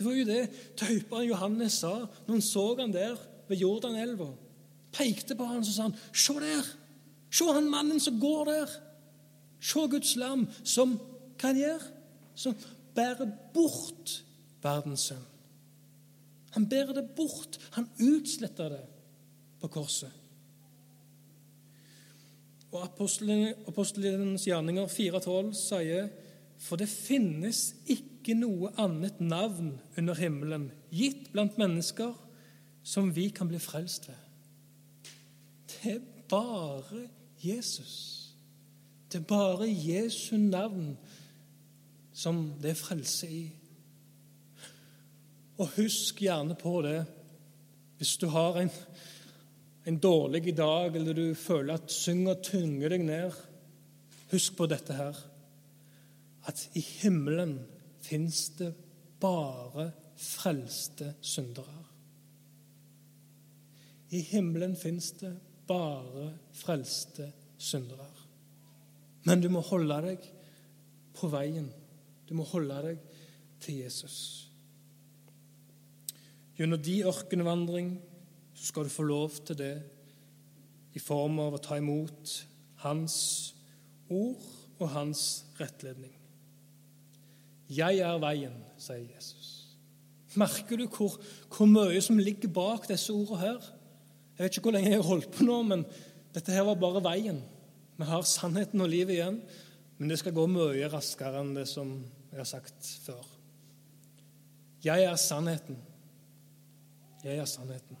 Det 0.00 0.06
var 0.06 0.14
jo 0.16 0.24
det 0.24 0.44
tøyperen 0.80 1.26
Johannes 1.28 1.74
sa 1.82 1.90
når 2.00 2.30
han 2.32 2.42
så 2.44 2.62
han 2.78 2.92
der 2.94 3.18
ved 3.50 3.58
Jordanelva. 3.60 4.30
Pekte 4.96 5.34
på 5.36 5.44
han 5.44 5.60
og 5.60 5.66
sa 5.66 5.82
han, 5.90 5.96
'Se 6.12 6.32
der! 6.40 6.64
Se 7.30 7.44
han 7.44 7.68
mannen 7.68 8.00
som 8.00 8.20
går 8.20 8.44
der! 8.48 8.70
Se 9.60 9.80
Guds 9.92 10.16
lam 10.16 10.46
som 10.64 10.96
hva 11.36 11.50
han 11.50 11.60
gjør? 11.60 11.84
Som 12.34 12.56
bærer 12.94 13.28
bort 13.52 14.24
verdens 14.62 15.04
sønn. 15.10 15.26
Han 16.56 16.68
bærer 16.68 16.94
det 16.96 17.10
bort. 17.16 17.58
Han 17.76 17.90
utsletter 18.00 18.68
det 18.68 18.86
på 19.60 19.68
korset. 19.68 20.12
Og 22.72 22.82
Apostelens 23.68 24.48
gjerninger 24.48 24.86
4,12 24.86 25.52
sier 25.52 26.08
for 26.60 26.76
det 26.80 26.88
finnes 26.88 27.74
ikke 27.86 28.09
noe 28.36 28.72
annet 28.80 29.20
navn 29.20 29.78
under 29.98 30.14
himmelen 30.14 30.70
gitt 30.90 31.30
blant 31.32 31.58
mennesker 31.58 32.14
som 32.82 33.14
vi 33.14 33.28
kan 33.34 33.48
bli 33.48 33.58
frelst 33.58 34.08
ved. 34.08 34.18
Det 35.70 35.94
er 35.94 36.02
bare 36.28 37.06
Jesus. 37.40 37.94
Det 39.12 39.20
er 39.20 39.26
bare 39.26 39.68
Jesu 39.68 40.36
navn 40.36 40.96
som 42.12 42.52
det 42.62 42.74
er 42.74 42.82
frelse 42.82 43.30
i. 43.30 43.44
Og 45.58 45.68
husk 45.76 46.20
gjerne 46.22 46.54
på 46.54 46.80
det 46.84 47.00
hvis 48.00 48.16
du 48.16 48.30
har 48.32 48.56
en 48.56 48.70
en 49.90 49.98
dårlig 49.98 50.56
dag, 50.56 50.96
eller 50.96 51.14
du 51.14 51.34
føler 51.34 51.74
at 51.74 51.92
synger 51.92 52.40
tynger 52.44 52.92
deg 52.92 53.04
ned, 53.04 53.36
husk 54.30 54.56
på 54.58 54.68
dette 54.70 54.94
her 54.94 55.18
at 56.48 56.62
i 56.78 56.82
himmelen 57.00 57.58
fins 58.10 58.48
det 58.58 58.72
bare 59.22 59.90
frelste 60.18 61.14
syndere. 61.22 61.84
I 64.10 64.20
himmelen 64.32 64.74
fins 64.76 65.12
det 65.20 65.30
bare 65.70 66.32
frelste 66.52 67.30
syndere. 67.58 68.08
Men 69.22 69.42
du 69.42 69.48
må 69.52 69.62
holde 69.62 70.00
deg 70.08 70.26
på 71.14 71.30
veien. 71.30 71.68
Du 72.26 72.34
må 72.34 72.46
holde 72.50 72.80
deg 72.88 73.02
til 73.62 73.82
Jesus. 73.84 74.18
Gjennom 76.58 76.80
de 76.82 76.96
ørkenvandring 77.08 77.94
så 78.54 78.72
skal 78.72 78.88
du 78.88 78.92
få 78.92 79.06
lov 79.06 79.38
til 79.46 79.60
det 79.60 79.74
i 80.96 81.00
form 81.00 81.38
av 81.40 81.56
å 81.56 81.62
ta 81.62 81.78
imot 81.78 82.34
Hans 82.82 83.16
ord 84.10 84.40
og 84.80 84.88
Hans 84.96 85.44
rettledning. 85.60 86.19
'Jeg 87.70 87.98
er 87.98 88.18
veien', 88.18 88.64
sier 88.78 89.06
Jesus. 89.14 89.76
Merker 90.34 90.76
du 90.76 90.86
hvor, 90.86 91.20
hvor 91.56 91.66
mye 91.66 92.00
som 92.00 92.18
ligger 92.18 92.48
bak 92.48 92.88
disse 92.88 93.12
ordene 93.12 93.38
her? 93.38 93.60
Jeg 94.38 94.44
vet 94.44 94.56
ikke 94.56 94.70
hvor 94.70 94.74
lenge 94.76 94.90
jeg 94.90 94.98
har 94.98 95.08
holdt 95.08 95.30
på 95.30 95.44
nå, 95.44 95.62
men 95.62 95.84
dette 96.34 96.52
her 96.52 96.62
var 96.66 96.74
bare 96.74 97.02
veien. 97.04 97.42
Vi 97.98 98.04
har 98.04 98.22
sannheten 98.22 98.80
og 98.80 98.88
livet 98.88 99.18
igjen, 99.18 99.42
men 99.98 100.10
det 100.10 100.18
skal 100.18 100.32
gå 100.32 100.46
mye 100.46 100.88
raskere 100.88 101.42
enn 101.42 101.54
det 101.54 101.66
som 101.68 101.92
jeg 102.30 102.40
har 102.40 102.48
sagt 102.48 102.86
før. 103.04 103.26
Jeg 104.84 105.04
er 105.04 105.16
sannheten. 105.20 105.76
Jeg 107.24 107.36
er 107.36 107.44
sannheten. 107.44 107.98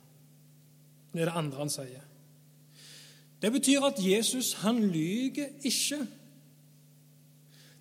Det 1.12 1.20
er 1.20 1.28
det 1.28 1.36
andre 1.36 1.58
han 1.58 1.72
sier. 1.72 2.06
Det 3.42 3.52
betyr 3.52 3.84
at 3.84 4.00
Jesus 4.00 4.52
han 4.62 4.80
lyger 4.92 5.48
ikke. 5.64 6.06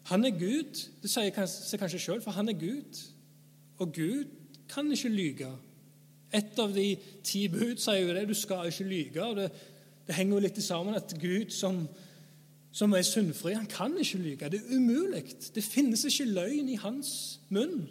Han 0.09 0.25
er 0.25 0.35
Gud. 0.35 0.83
Det 1.01 1.09
sier 1.11 1.47
seg 1.49 1.81
kanskje 1.81 2.01
sjøl, 2.01 2.21
for 2.23 2.33
han 2.37 2.49
er 2.49 2.57
Gud. 2.57 3.01
Og 3.79 3.91
Gud 3.95 4.29
kan 4.69 4.89
ikke 4.91 5.11
lyge. 5.13 5.49
Et 6.33 6.61
av 6.61 6.73
de 6.73 6.87
ti 7.25 7.47
bud 7.49 7.81
sier 7.81 8.03
jo 8.03 8.15
det. 8.15 8.27
Du 8.29 8.37
skal 8.37 8.69
ikke 8.69 8.87
lyge. 8.89 9.23
og 9.23 9.37
Det, 9.37 9.49
det 10.07 10.17
henger 10.17 10.37
jo 10.37 10.45
litt 10.45 10.61
sammen 10.65 10.97
at 10.97 11.13
Gud 11.21 11.53
som, 11.53 11.83
som 12.71 12.93
er 12.97 13.05
syndfri, 13.05 13.53
han 13.57 13.69
kan 13.69 13.97
ikke 13.97 14.21
lyge. 14.23 14.49
Det 14.49 14.61
er 14.63 14.75
umulig. 14.77 15.23
Det 15.55 15.65
finnes 15.65 16.05
ikke 16.09 16.29
løgn 16.33 16.73
i 16.73 16.79
hans 16.81 17.13
munn. 17.53 17.87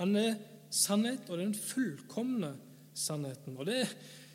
Han 0.00 0.12
er 0.20 0.36
sannhet, 0.72 1.28
og 1.32 1.40
den 1.40 1.54
fullkomne 1.56 2.52
sannheten. 2.96 3.56
Og 3.56 3.68
det, 3.68 3.86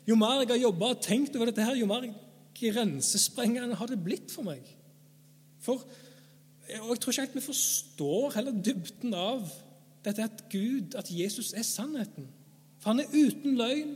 Jo 0.08 0.16
mer 0.18 0.40
jeg 0.42 0.50
har 0.50 0.62
jobba 0.64 0.94
og 0.96 1.02
tenkt 1.02 1.36
over 1.38 1.50
dette, 1.50 1.62
her, 1.62 1.78
jo 1.78 1.86
mer 1.86 2.08
grensesprengende 2.58 3.78
har 3.78 3.90
det 3.90 4.00
blitt 4.02 4.32
for 4.34 4.46
meg. 4.46 4.66
For, 5.62 5.84
og 6.80 6.88
Jeg 6.90 7.00
tror 7.00 7.10
ikke 7.10 7.20
helt 7.20 7.34
vi 7.34 7.40
forstår 7.40 8.34
heller 8.34 8.62
dybden 8.64 9.14
av 9.14 9.50
dette 10.04 10.24
at 10.24 10.44
Gud, 10.50 10.94
at 10.98 11.10
Jesus 11.10 11.52
er 11.52 11.62
sannheten. 11.62 12.28
For 12.78 12.90
han 12.90 13.00
er 13.00 13.12
uten 13.12 13.56
løgn, 13.56 13.94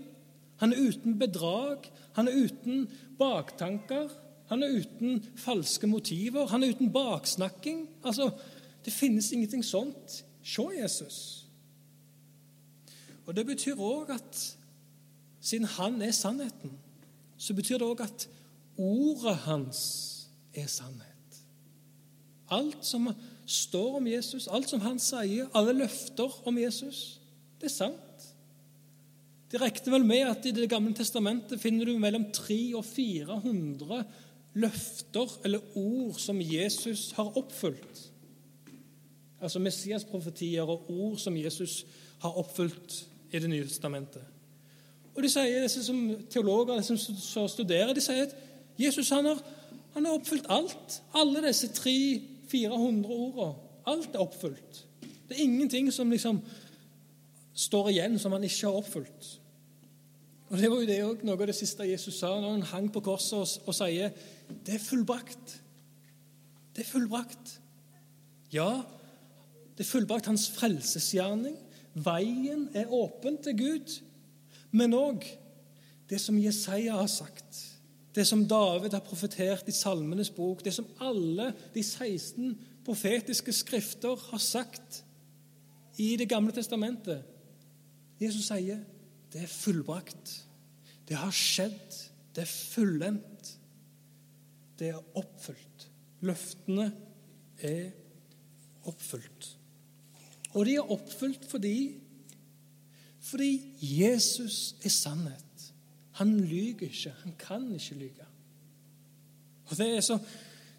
han 0.56 0.72
er 0.72 0.88
uten 0.88 1.18
bedrag, 1.18 1.90
han 2.12 2.28
er 2.28 2.44
uten 2.44 2.86
baktanker. 3.18 4.08
Han 4.46 4.62
er 4.62 4.76
uten 4.78 5.24
falske 5.36 5.86
motiver, 5.86 6.46
han 6.46 6.62
er 6.62 6.74
uten 6.74 6.92
baksnakking. 6.92 7.88
Altså, 8.04 8.30
Det 8.84 8.92
finnes 8.92 9.32
ingenting 9.32 9.64
sånt. 9.64 10.24
Se 10.42 10.62
Jesus. 10.82 11.46
Og 13.26 13.36
Det 13.36 13.46
betyr 13.46 13.74
òg 13.74 14.10
at 14.14 14.56
siden 15.40 15.66
han 15.66 16.02
er 16.02 16.10
sannheten, 16.10 16.78
så 17.36 17.54
betyr 17.54 17.78
det 17.78 17.86
òg 17.86 18.00
at 18.00 18.28
ordet 18.78 19.36
hans 19.36 19.80
er 20.54 20.66
sannhet. 20.66 21.15
Alt 22.50 22.84
som 22.86 23.10
står 23.46 23.96
om 24.00 24.06
Jesus, 24.06 24.48
alt 24.48 24.68
som 24.70 24.82
han 24.82 24.98
sier, 25.02 25.48
alle 25.54 25.74
løfter 25.76 26.32
om 26.46 26.58
Jesus, 26.58 27.20
det 27.60 27.70
er 27.70 27.74
sant. 27.74 28.28
Det 29.50 29.60
regner 29.62 29.94
vel 29.94 30.06
med 30.06 30.26
at 30.26 30.46
i 30.46 30.50
Det 30.50 30.68
gamle 30.70 30.94
testamentet 30.94 31.60
finner 31.62 31.86
du 31.86 31.98
mellom 31.98 32.26
300 32.34 32.76
og 32.78 32.84
400 32.84 34.04
løfter 34.58 35.38
eller 35.44 35.62
ord 35.78 36.18
som 36.18 36.40
Jesus 36.40 37.12
har 37.16 37.36
oppfylt. 37.38 38.00
Altså 39.40 39.60
Messias-profetier 39.62 40.62
og 40.62 40.90
ord 40.90 41.18
som 41.22 41.36
Jesus 41.36 41.84
har 42.22 42.38
oppfylt 42.38 43.06
i 43.32 43.38
Det 43.38 43.50
nye 43.50 43.66
testamentet. 43.66 44.22
Og 45.14 45.22
de 45.22 45.28
sier, 45.30 45.62
disse 45.62 45.84
som 45.84 45.98
Teologer 46.30 46.82
som 46.82 47.48
studerer 47.48 47.94
de 47.96 48.02
sier 48.04 48.26
at 48.26 48.34
Jesus 48.78 49.10
han 49.10 49.24
har, 49.24 49.40
han 49.94 50.04
har 50.04 50.18
oppfylt 50.18 50.48
alt. 50.52 51.00
Alle 51.14 51.42
disse 51.46 51.68
300-400 52.52 53.10
orda. 53.10 53.48
Alt 53.86 54.14
er 54.14 54.22
oppfylt. 54.22 54.84
Det 55.26 55.36
er 55.36 55.42
ingenting 55.42 55.90
som 55.92 56.10
liksom 56.10 56.40
står 57.56 57.90
igjen 57.94 58.18
som 58.20 58.34
han 58.36 58.44
ikke 58.46 58.68
har 58.68 58.78
oppfylt. 58.80 59.28
Og 60.46 60.58
Det 60.58 60.70
var 60.70 60.80
jo 60.80 60.86
det 60.86 60.98
også, 61.02 61.26
noe 61.26 61.40
av 61.40 61.48
det 61.50 61.56
siste 61.58 61.86
Jesus 61.88 62.20
sa 62.20 62.30
når 62.38 62.52
han 62.52 62.66
hang 62.70 62.90
på 62.94 63.02
korset 63.02 63.38
og, 63.38 63.66
og 63.66 63.74
sier 63.74 64.12
det 64.66 64.76
er 64.76 64.82
fullbrakt. 64.82 65.56
Det 66.76 66.84
er 66.84 66.90
fullbrakt. 66.90 67.56
Ja, 68.54 68.84
det 69.74 69.82
er 69.82 69.90
fullbrakt 69.90 70.28
hans 70.30 70.46
frelsesgjerning. 70.54 71.56
Veien 71.96 72.68
er 72.76 72.92
åpen 72.92 73.40
til 73.42 73.56
Gud, 73.58 73.96
men 74.70 74.94
òg 74.94 75.24
det 76.06 76.20
som 76.22 76.38
Jesaja 76.38 77.00
har 77.00 77.08
sagt, 77.10 77.62
det 78.16 78.24
som 78.24 78.46
David 78.48 78.94
har 78.96 79.04
profetert 79.04 79.68
i 79.68 79.74
Salmenes 79.76 80.30
bok, 80.32 80.62
det 80.64 80.72
som 80.72 80.88
alle 81.04 81.50
de 81.74 81.82
16 81.84 82.54
profetiske 82.86 83.52
skrifter 83.52 84.16
har 84.30 84.40
sagt 84.40 85.02
i 85.98 86.16
Det 86.16 86.28
gamle 86.28 86.52
testamentet. 86.52 87.24
Jesus 88.20 88.48
sier 88.48 88.82
det 89.32 89.42
er 89.42 89.52
fullbrakt. 89.52 90.32
Det 91.08 91.16
har 91.16 91.32
skjedd. 91.32 91.96
Det 92.36 92.44
er 92.44 92.52
fullendt. 92.52 93.52
Det 94.78 94.90
er 94.92 95.16
oppfylt. 95.16 95.86
Løftene 96.20 96.90
er 97.64 97.90
oppfylt. 98.84 99.48
Og 100.52 100.66
de 100.68 100.76
er 100.76 100.92
oppfylt 100.92 101.48
fordi 101.48 101.78
fordi 103.26 103.74
Jesus 103.82 104.76
er 104.84 104.92
sannhet. 104.94 105.45
Han 106.16 106.40
lyver 106.40 106.88
ikke. 106.88 107.14
Han 107.22 107.34
kan 107.38 107.68
ikke 107.74 107.94
lyve. 107.94 108.26
Og 109.66 109.76
Det 109.76 109.88
er 109.96 110.00
så 110.00 110.18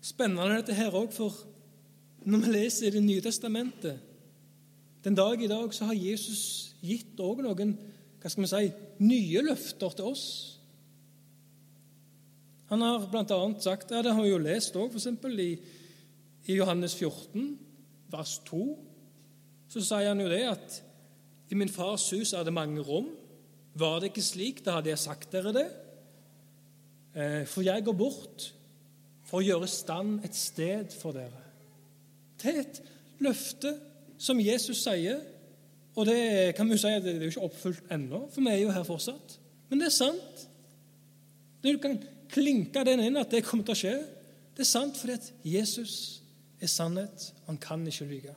spennende 0.01 0.55
dette 0.55 0.73
her 0.73 0.95
òg, 0.95 1.11
for 1.13 1.33
når 2.25 2.43
vi 2.43 2.51
leser 2.51 2.87
i 2.87 2.95
Det 2.95 3.03
nye 3.03 3.21
testamentet 3.21 3.99
Den 5.03 5.15
dag 5.15 5.41
i 5.41 5.47
dag 5.47 5.73
så 5.73 5.85
har 5.85 5.93
Jesus 5.93 6.73
gitt 6.81 7.19
òg 7.19 7.43
noen 7.43 7.77
hva 8.17 8.29
skal 8.31 8.43
vi 8.43 8.49
si, 8.49 8.69
nye 9.05 9.41
løfter 9.45 9.93
til 9.95 10.07
oss. 10.09 10.23
Han 12.67 12.81
har 12.81 13.05
bl.a. 13.05 13.37
sagt 13.61 13.91
ja, 13.93 14.01
Det 14.01 14.11
har 14.11 14.23
vi 14.23 14.31
jo 14.33 14.39
lest 14.41 14.75
òg, 14.75 14.89
f.eks. 14.91 15.05
I, 15.39 15.51
i 16.49 16.57
Johannes 16.57 16.95
14, 16.97 17.59
vers 18.11 18.33
2. 18.49 18.63
Så 19.69 19.85
sier 19.85 20.09
han 20.09 20.23
jo 20.23 20.27
det 20.31 20.41
at 20.49 20.81
i 21.53 21.55
min 21.55 21.71
fars 21.71 22.09
hus 22.11 22.33
er 22.33 22.43
det 22.43 22.55
mange 22.55 22.81
rom. 22.83 23.07
Var 23.77 23.99
det 23.99 24.11
ikke 24.11 24.25
slik, 24.25 24.63
da 24.65 24.77
hadde 24.77 24.91
jeg 24.91 25.01
sagt 25.01 25.33
dere 25.33 25.53
det. 25.55 25.67
Eh, 27.17 27.43
for 27.49 27.65
jeg 27.65 27.83
går 27.85 27.97
bort 27.97 28.51
for 29.27 29.41
å 29.41 29.45
gjøre 29.45 29.69
stand 29.69 30.25
et 30.25 30.37
sted 30.37 30.93
for 30.97 31.17
dere. 31.17 31.43
Er 32.47 32.61
et 32.61 32.81
løfte 33.23 33.73
som 34.21 34.39
Jesus 34.41 34.83
sier, 34.85 35.19
og 35.97 36.05
det 36.05 36.53
kan 36.57 36.69
vi 36.69 36.77
si 36.77 36.89
at 36.93 37.03
det 37.05 37.15
er 37.15 37.25
jo 37.25 37.33
ikke 37.33 37.47
oppfylt 37.49 37.91
ennå, 37.93 38.27
for 38.29 38.45
vi 38.45 38.53
er 38.53 38.61
jo 38.61 38.73
her 38.73 38.85
fortsatt. 38.85 39.37
Men 39.69 39.81
det 39.81 39.89
er 39.89 39.95
sant. 39.97 40.45
Du 41.65 41.71
kan 41.81 41.97
klinke 42.31 42.83
den 42.85 43.01
inn 43.03 43.17
at 43.19 43.33
det 43.33 43.43
kommer 43.47 43.65
til 43.65 43.73
å 43.73 43.81
skje. 43.81 43.95
Det 44.55 44.63
er 44.63 44.69
sant 44.69 44.97
fordi 44.99 45.17
at 45.17 45.31
Jesus 45.45 45.95
er 46.61 46.69
sannhet. 46.71 47.31
Han 47.49 47.57
kan 47.61 47.83
ikke 47.89 48.07
lyve. 48.09 48.35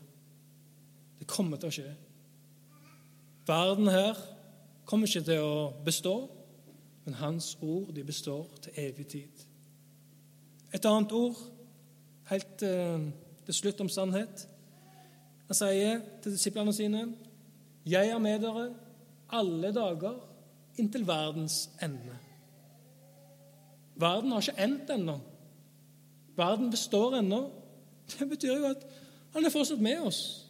Det 1.20 1.29
kommer 1.29 1.61
til 1.61 1.68
å 1.68 1.76
skje. 1.76 1.90
Verden 3.48 3.92
her 3.92 4.18
kommer 4.90 5.07
ikke 5.07 5.22
til 5.31 5.42
å 5.44 5.70
bestå, 5.87 6.14
men 7.07 7.18
hans 7.20 7.55
ord 7.62 7.92
de 7.94 8.05
består 8.05 8.48
til 8.64 8.79
evig 8.88 9.07
tid. 9.14 9.44
Et 10.74 10.87
annet 10.87 11.12
ord 11.14 11.38
helt 12.31 12.64
uh, 12.66 13.07
til 13.46 13.55
slutt 13.55 13.81
om 13.83 13.90
sannhet. 13.90 14.46
Han 15.46 15.59
sier 15.59 16.03
til 16.22 16.35
disiplene 16.35 16.74
sine.: 16.74 17.07
Jeg 17.87 18.11
er 18.11 18.18
med 18.18 18.42
dere 18.42 18.68
alle 19.31 19.72
dager 19.74 20.18
inntil 20.79 21.07
verdens 21.07 21.70
ende. 21.83 22.18
Verden 24.00 24.33
har 24.33 24.42
ikke 24.42 24.62
endt 24.64 24.90
ennå. 24.90 25.18
Verden 26.37 26.70
består 26.70 27.18
ennå. 27.18 27.50
Det 28.11 28.29
betyr 28.29 28.57
jo 28.57 28.70
at 28.70 28.87
han 29.35 29.44
er 29.44 29.53
fortsatt 29.55 29.83
med 29.83 30.00
oss. 30.03 30.46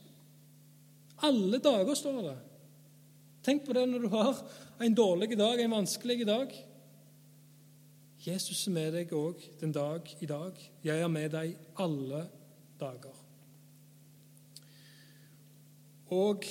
Alle 1.23 1.59
dager, 1.59 1.95
står 1.95 2.23
det. 2.23 2.37
Tenk 3.45 3.65
på 3.65 3.73
det 3.73 3.87
når 3.89 4.03
du 4.05 4.11
har 4.13 4.41
en 4.85 4.95
dårlig 4.97 5.39
dag, 5.39 5.61
en 5.61 5.73
vanskelig 5.73 6.27
dag. 6.29 6.53
Jesus 8.21 8.67
er 8.69 8.75
med 8.75 8.93
deg 8.93 9.15
òg 9.17 9.41
den 9.63 9.73
dag 9.73 10.11
i 10.21 10.29
dag. 10.29 10.59
Jeg 10.85 11.01
er 11.01 11.09
med 11.09 11.33
deg 11.33 11.55
alle 11.81 12.27
dager. 12.81 13.17
Og 16.13 16.45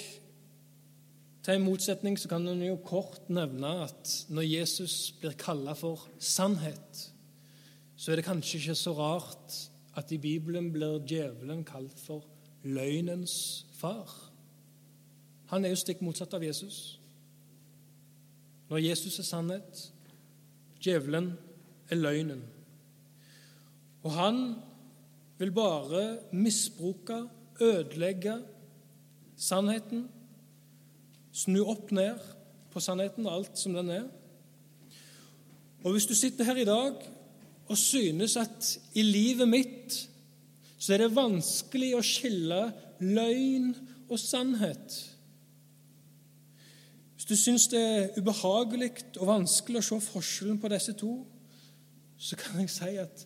til 1.46 1.54
en 1.54 1.66
motsetning 1.68 2.18
så 2.18 2.32
kan 2.32 2.48
en 2.50 2.64
jo 2.66 2.80
kort 2.82 3.30
nevne 3.30 3.70
at 3.86 4.16
når 4.34 4.48
Jesus 4.48 5.12
blir 5.22 5.38
kalla 5.38 5.76
for 5.78 6.08
sannhet, 6.18 7.04
så 8.00 8.12
er 8.12 8.18
det 8.18 8.26
kanskje 8.26 8.64
ikke 8.64 8.78
så 8.80 8.96
rart 8.98 9.60
at 10.00 10.10
i 10.16 10.18
Bibelen 10.18 10.72
blir 10.74 11.04
djevelen 11.06 11.62
kalt 11.68 12.02
for 12.02 12.26
løgnens 12.64 13.68
far. 13.78 14.29
Han 15.50 15.66
er 15.66 15.74
jo 15.74 15.80
stikk 15.82 16.04
motsatt 16.06 16.34
av 16.38 16.44
Jesus. 16.46 17.00
Når 18.70 18.84
Jesus 18.86 19.18
er 19.22 19.26
sannhet, 19.26 19.82
djevelen 20.82 21.32
er 21.90 21.98
løgnen. 21.98 22.44
Og 24.06 24.14
han 24.14 24.40
vil 25.40 25.52
bare 25.56 26.04
misbruke, 26.36 27.24
ødelegge 27.60 28.38
sannheten, 29.40 30.06
snu 31.34 31.64
opp 31.68 31.92
ned 31.96 32.22
på 32.72 32.82
sannheten 32.84 33.28
og 33.28 33.40
alt 33.40 33.60
som 33.60 33.76
den 33.76 33.92
er. 33.94 34.06
Og 35.84 35.96
hvis 35.96 36.08
du 36.10 36.16
sitter 36.16 36.48
her 36.48 36.60
i 36.60 36.68
dag 36.68 37.00
og 37.70 37.78
synes 37.78 38.36
at 38.40 38.74
i 38.94 39.04
livet 39.06 39.50
mitt 39.50 39.98
så 40.80 40.94
er 40.96 41.04
det 41.04 41.16
vanskelig 41.16 41.94
å 41.96 42.06
skille 42.06 42.60
løgn 43.04 43.72
og 44.10 44.20
sannhet 44.20 44.96
du 47.30 47.36
syns 47.38 47.68
det 47.70 47.80
er 47.80 48.18
ubehagelig 48.18 48.92
og 49.20 49.28
vanskelig 49.30 49.84
å 49.84 49.86
se 49.86 50.00
forskjellen 50.10 50.58
på 50.62 50.72
disse 50.74 50.96
to, 50.98 51.14
så 52.18 52.36
kan 52.40 52.64
jeg 52.64 52.74
si 52.74 52.96
at 53.00 53.26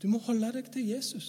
du 0.00 0.08
må 0.08 0.18
holde 0.24 0.48
deg 0.56 0.70
til 0.72 0.88
Jesus. 0.94 1.28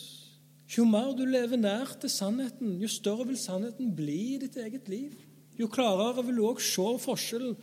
Jo 0.72 0.86
mer 0.88 1.12
du 1.18 1.26
lever 1.28 1.60
nær 1.60 1.92
til 2.00 2.10
sannheten, 2.10 2.78
jo 2.80 2.88
større 2.88 3.28
vil 3.28 3.40
sannheten 3.40 3.92
bli 3.96 4.20
i 4.36 4.40
ditt 4.40 4.56
eget 4.56 4.88
liv. 4.88 5.18
Jo 5.60 5.68
klarere 5.68 6.24
vil 6.24 6.40
du 6.40 6.46
òg 6.48 6.62
se 6.64 6.86
forskjellen 7.04 7.58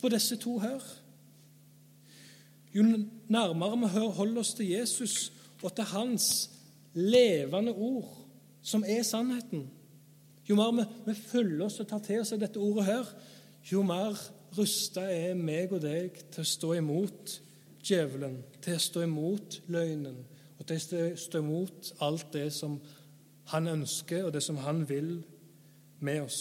på 0.00 0.10
disse 0.12 0.38
to 0.40 0.56
her. 0.62 0.80
Jo 2.72 2.84
nærmere 3.28 3.76
vi 3.84 4.06
holder 4.16 4.40
oss 4.40 4.54
til 4.56 4.72
Jesus 4.72 5.32
og 5.62 5.74
til 5.76 5.88
Hans 5.92 6.50
levende 6.96 7.72
ord, 7.72 8.08
som 8.62 8.84
er 8.86 9.02
sannheten, 9.04 9.66
jo 10.48 10.56
mer 10.58 10.72
vi, 10.76 10.84
vi 11.06 11.14
følger 11.18 11.64
oss 11.66 11.80
og 11.82 11.88
tar 11.90 12.02
til 12.04 12.22
oss 12.22 12.32
av 12.34 12.42
dette 12.42 12.62
ordet 12.62 12.86
her, 12.86 13.08
jo 13.66 13.82
mer 13.86 14.14
rusta 14.56 15.06
er 15.10 15.34
meg 15.38 15.72
og 15.74 15.82
deg 15.82 16.20
til 16.30 16.44
å 16.44 16.50
stå 16.50 16.72
imot 16.78 17.40
djevelen, 17.86 18.38
til 18.62 18.76
å 18.76 18.82
stå 18.82 19.02
imot 19.06 19.60
løgnen 19.72 20.22
og 20.56 20.68
til 20.68 20.78
å 20.78 21.08
stå 21.20 21.42
imot 21.42 21.90
alt 22.04 22.30
det 22.34 22.48
som 22.54 22.78
han 23.52 23.68
ønsker, 23.70 24.24
og 24.26 24.32
det 24.34 24.42
som 24.42 24.58
han 24.64 24.82
vil 24.88 25.20
med 26.02 26.22
oss. 26.24 26.40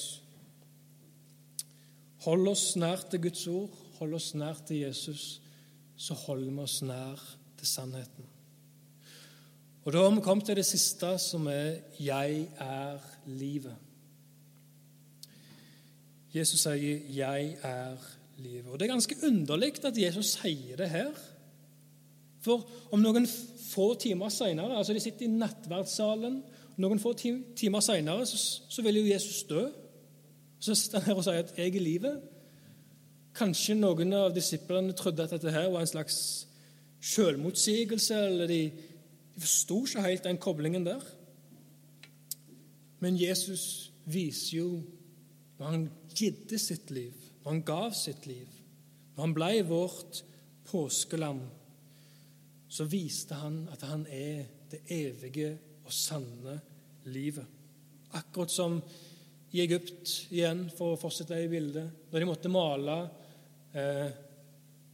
Hold 2.26 2.48
oss 2.50 2.72
nær 2.82 3.04
til 3.12 3.22
Guds 3.28 3.44
ord, 3.52 3.74
hold 4.00 4.16
oss 4.18 4.32
nær 4.38 4.58
til 4.66 4.86
Jesus, 4.88 5.26
så 5.98 6.18
holder 6.26 6.50
vi 6.50 6.64
oss 6.64 6.80
nær 6.82 7.22
til 7.60 7.70
sannheten. 7.70 8.32
Og 9.86 9.94
Da 9.94 10.02
har 10.02 10.16
vi 10.16 10.22
kommet 10.26 10.46
til 10.46 10.56
det 10.56 10.66
siste, 10.66 11.18
som 11.18 11.48
er 11.48 11.78
'Jeg 12.00 12.50
er 12.58 12.98
livet'. 13.28 13.95
Jesus 16.36 16.60
sier 16.60 17.00
'Jeg 17.16 17.58
er 17.64 17.98
livet'. 18.38 18.70
Og 18.70 18.80
Det 18.80 18.86
er 18.86 18.94
ganske 18.94 19.16
underlig 19.24 19.86
at 19.86 19.98
Jesus 19.98 20.26
sier 20.26 20.76
det 20.76 20.90
her. 20.90 21.12
For 22.40 22.70
om 22.92 23.00
noen 23.00 23.28
få 23.72 23.94
timer 24.00 24.30
seinere 24.30 24.78
altså 24.78 24.94
De 24.94 25.00
sitter 25.00 25.26
i 25.26 25.32
nattverdssalen. 25.32 26.44
Noen 26.78 27.00
få 27.00 27.14
timer 27.56 27.80
seinere 27.80 28.26
så, 28.26 28.62
så, 28.70 28.82
vil 28.82 28.96
jo 28.96 29.14
Jesus 29.14 29.44
dø. 29.44 29.70
Så 30.60 30.76
sitter 30.76 31.00
han 31.00 31.06
her 31.06 31.16
og 31.16 31.24
sier 31.24 31.34
at 31.34 31.54
'jeg 31.58 31.76
er 31.76 31.80
livet'. 31.80 32.22
Kanskje 33.36 33.76
noen 33.76 34.14
av 34.14 34.36
disiplene 34.36 34.94
trodde 34.94 35.24
at 35.24 35.32
dette 35.32 35.52
her 35.52 35.70
var 35.70 35.82
en 35.82 35.88
slags 35.88 36.48
selvmotsigelse, 37.02 38.16
eller 38.16 38.48
de, 38.48 38.72
de 39.36 39.42
forsto 39.42 39.86
ikke 39.86 40.02
helt 40.02 40.24
den 40.24 40.38
koblingen 40.38 40.86
der. 40.86 41.02
Men 43.00 43.22
Jesus 43.22 43.92
viser 44.06 44.58
jo 44.58 44.82
når 45.60 45.66
han 45.66 45.90
gidde 46.16 46.60
sitt 46.62 46.92
liv, 46.96 47.14
når 47.44 47.52
han 47.52 47.66
gav 47.68 47.92
sitt 47.98 48.26
liv, 48.30 48.48
når 49.16 49.28
han 49.28 49.36
ble 49.36 49.52
vårt 49.68 50.24
påskelam 50.66 51.44
så 52.76 52.86
viste 52.90 53.38
han 53.40 53.66
at 53.72 53.86
han 53.88 54.04
er 54.12 54.46
det 54.72 54.82
evige 54.92 55.54
og 55.86 55.94
sanne 55.94 56.58
livet. 57.08 57.46
Akkurat 58.18 58.52
som 58.52 58.80
i 59.56 59.62
Egypt, 59.64 60.12
igjen, 60.34 60.66
for 60.76 60.96
å 60.96 61.00
fortsette 61.00 61.38
i 61.40 61.52
bildet, 61.52 62.10
når 62.12 62.22
de 62.22 62.28
måtte 62.28 62.52
male 62.52 62.98
eh, 63.72 64.10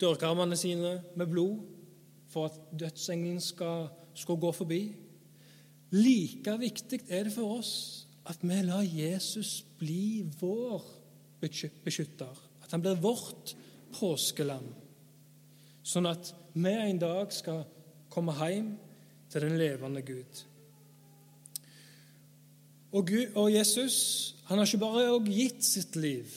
dørkarmene 0.01 0.57
sine 0.59 0.93
med 1.17 1.31
blod 1.31 1.63
for 2.29 2.51
at 2.51 2.59
dødsengelen 2.77 3.41
skal, 3.41 3.87
skal 4.13 4.37
gå 4.41 4.51
forbi. 4.53 4.81
Like 5.95 6.53
viktig 6.61 7.01
er 7.09 7.25
det 7.27 7.33
for 7.33 7.57
oss 7.57 7.73
at 8.29 8.43
vi 8.45 8.61
lar 8.67 8.85
Jesus 8.85 9.63
bli 9.79 10.21
vår 10.39 10.85
beskytter. 11.41 12.37
At 12.63 12.71
han 12.71 12.83
blir 12.83 13.01
vårt 13.01 13.55
påskelam. 13.97 14.67
Sånn 15.83 16.07
at 16.09 16.31
vi 16.53 16.71
en 16.75 17.01
dag 17.01 17.33
skal 17.33 17.65
komme 18.11 18.35
hjem 18.37 18.73
til 19.31 19.45
den 19.47 19.57
levende 19.59 20.03
Gud. 20.05 20.45
Og, 22.91 23.07
Gud, 23.07 23.35
og 23.39 23.51
Jesus 23.53 23.97
han 24.49 24.59
har 24.59 24.67
ikke 24.67 24.83
bare 24.83 25.19
gitt 25.31 25.63
sitt 25.63 25.95
liv, 25.95 26.27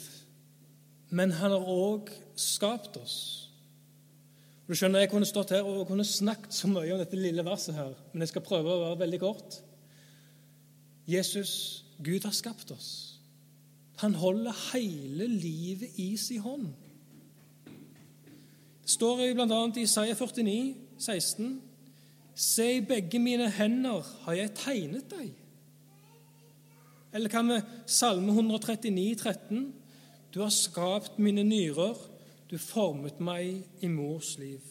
men 1.10 1.32
han 1.34 1.50
har 1.50 1.66
òg 1.66 2.12
skapt 2.38 2.94
oss. 3.00 3.16
Du 4.68 4.72
skjønner, 4.74 5.00
Jeg 5.00 5.10
kunne 5.10 5.26
stått 5.26 5.50
her 5.50 5.66
og 5.66 5.88
kunne 5.88 6.06
snakket 6.06 6.54
så 6.54 6.70
mye 6.70 6.92
om 6.94 7.00
dette 7.02 7.18
lille 7.18 7.44
verset, 7.44 7.74
her, 7.74 7.92
men 8.12 8.22
jeg 8.22 8.28
skal 8.30 8.46
prøve 8.46 8.70
å 8.70 8.84
være 8.84 9.00
veldig 9.02 9.20
kort. 9.20 9.58
Jesus, 11.10 11.84
Gud 11.98 12.24
har 12.24 12.32
skapt 12.32 12.70
oss. 12.70 13.13
Han 14.02 14.14
holder 14.14 14.72
hele 14.72 15.28
livet 15.28 15.98
i 16.02 16.16
sin 16.16 16.40
hånd. 16.40 16.66
Det 18.84 18.90
står 18.90 19.22
bl.a. 19.34 19.60
i 19.76 19.82
Isaiah 19.82 20.16
49, 20.16 20.74
16, 20.98 21.62
Se, 22.34 22.66
i 22.76 22.82
begge 22.82 23.20
mine 23.22 23.46
hender 23.50 24.02
har 24.24 24.34
jeg 24.34 24.54
tegnet 24.58 25.06
deg. 25.12 25.30
Eller 27.14 27.30
hva 27.30 27.44
med 27.46 27.68
Salme 27.86 28.34
139, 28.34 29.14
13? 29.20 29.68
Du 30.34 30.40
har 30.42 30.50
skapt 30.50 31.20
mine 31.22 31.44
nyrer, 31.46 31.94
du 32.50 32.58
formet 32.58 33.20
meg 33.22 33.62
i 33.78 33.90
mors 33.90 34.32
liv. 34.40 34.62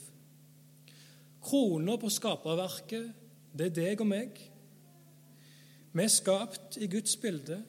Kroner 1.44 2.00
på 2.00 2.12
skaperverket, 2.12 3.14
det 3.56 3.70
er 3.70 3.78
deg 3.78 4.04
og 4.04 4.12
meg. 4.12 4.36
Vi 5.94 6.04
er 6.04 6.12
skapt 6.12 6.76
i 6.84 6.90
Guds 6.92 7.16
bilde. 7.22 7.62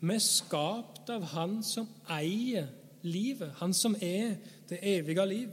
Vi 0.00 0.14
er 0.14 0.22
skapt 0.24 1.10
av 1.12 1.24
Han 1.34 1.60
som 1.66 1.88
eier 2.08 2.70
livet, 3.02 3.52
Han 3.60 3.74
som 3.76 3.96
er 4.00 4.36
det 4.68 4.80
evige 4.82 5.26
liv. 5.28 5.50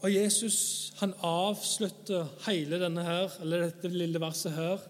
Og 0.00 0.14
Jesus 0.14 0.92
han 1.00 1.14
avslutter 1.26 2.28
hele 2.46 2.78
denne 2.80 3.02
her, 3.02 3.32
eller 3.40 3.66
dette 3.66 3.90
lille 3.90 4.20
verset 4.22 4.54
her 4.54 4.84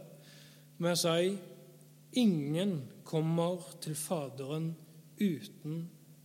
med 0.79 0.95
å 0.95 1.01
si 1.01 1.37
Ingen 2.19 2.79
kommer 3.05 3.61
til 3.83 3.95
Faderen 3.97 4.71
uten 5.21 5.83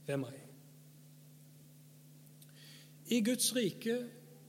ved 0.07 0.19
meg. 0.21 0.37
I 3.11 3.19
Guds 3.21 3.51
rike 3.55 3.97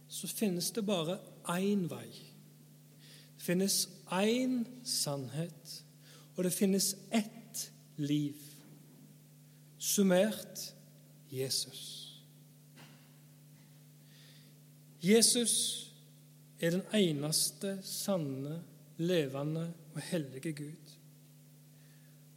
så 0.09 0.31
finnes 0.31 0.71
det 0.71 0.87
bare 0.87 1.19
én 1.51 1.89
vei. 1.91 2.09
Det 3.35 3.43
finnes 3.43 3.89
én 4.15 4.63
sannhet, 4.85 5.84
og 6.37 6.45
det 6.45 6.53
finnes 6.53 6.95
ett 7.15 7.71
liv. 7.97 8.39
Summert 9.79 10.75
Jesus. 11.31 11.83
Jesus 15.05 15.55
er 16.61 16.71
den 16.71 16.85
eneste 16.95 17.79
sanne, 17.85 18.63
levende 18.97 19.69
og 19.95 20.01
hellige 20.01 20.53
Gud. 20.53 20.93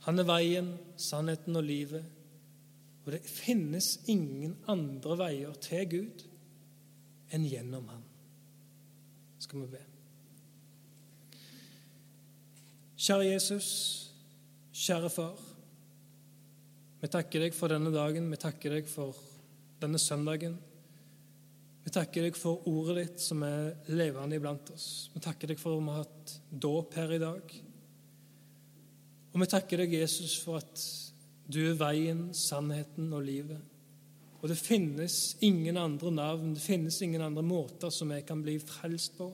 Han 0.08 0.20
er 0.20 0.28
veien, 0.28 0.72
sannheten 0.98 1.56
og 1.56 1.64
livet. 1.64 2.06
Og 3.06 3.14
det 3.16 3.22
finnes 3.24 3.94
ingen 4.12 4.58
andre 4.68 5.16
veier 5.20 5.56
til 5.64 5.86
Gud 5.92 6.26
enn 7.32 7.48
gjennom 7.48 7.88
ham. 7.88 8.04
Skal 9.40 9.64
vi 9.64 9.78
be. 9.78 9.84
Kjære 12.98 13.28
Jesus, 13.30 13.68
kjære 14.74 15.10
Far. 15.14 15.42
Vi 16.98 17.10
takker 17.14 17.44
deg 17.46 17.54
for 17.54 17.70
denne 17.70 17.92
dagen, 17.94 18.26
vi 18.34 18.40
takker 18.42 18.74
deg 18.74 18.90
for 18.90 19.14
denne 19.78 20.00
søndagen. 20.02 20.56
Vi 21.86 21.94
takker 21.94 22.26
deg 22.26 22.40
for 22.42 22.66
ordet 22.66 22.96
ditt 23.04 23.22
som 23.22 23.46
er 23.46 23.76
levende 23.94 24.40
iblant 24.42 24.74
oss. 24.74 25.12
Vi 25.14 25.22
takker 25.22 25.54
deg 25.54 25.62
for 25.62 25.78
at 25.78 25.84
vi 25.84 25.94
har 25.94 26.02
hatt 26.08 26.34
dåp 26.66 26.98
her 26.98 27.14
i 27.14 27.22
dag. 27.22 27.54
Og 29.30 29.40
vi 29.44 29.52
takker 29.54 29.86
deg, 29.86 29.94
Jesus, 30.02 30.34
for 30.42 30.58
at 30.58 30.90
du 31.46 31.62
er 31.68 31.78
veien, 31.78 32.32
sannheten 32.34 33.14
og 33.14 33.22
livet. 33.30 33.62
Og 34.42 34.50
det 34.50 34.58
finnes 34.58 35.36
ingen 35.46 35.78
andre 35.78 36.18
navn, 36.18 36.58
det 36.58 36.66
finnes 36.66 36.98
ingen 37.06 37.22
andre 37.30 37.46
måter 37.46 37.94
som 37.94 38.10
jeg 38.10 38.26
kan 38.26 38.42
bli 38.42 38.58
frelst 38.58 39.22
på 39.22 39.30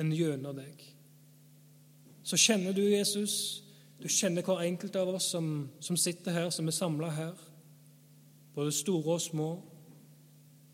enn 0.00 0.16
gjennom 0.16 0.56
deg. 0.64 0.95
Så 2.26 2.38
kjenner 2.40 2.74
du 2.74 2.82
Jesus. 2.82 3.62
Du 4.02 4.08
kjenner 4.10 4.44
hver 4.44 4.64
enkelt 4.66 4.96
av 4.98 5.14
oss 5.14 5.30
som, 5.32 5.68
som 5.80 5.98
sitter 6.00 6.34
her, 6.34 6.50
som 6.50 6.66
er 6.66 6.74
samla 6.74 7.10
her. 7.14 7.36
Både 8.56 8.74
store 8.74 9.16
og 9.16 9.22
små. 9.22 9.48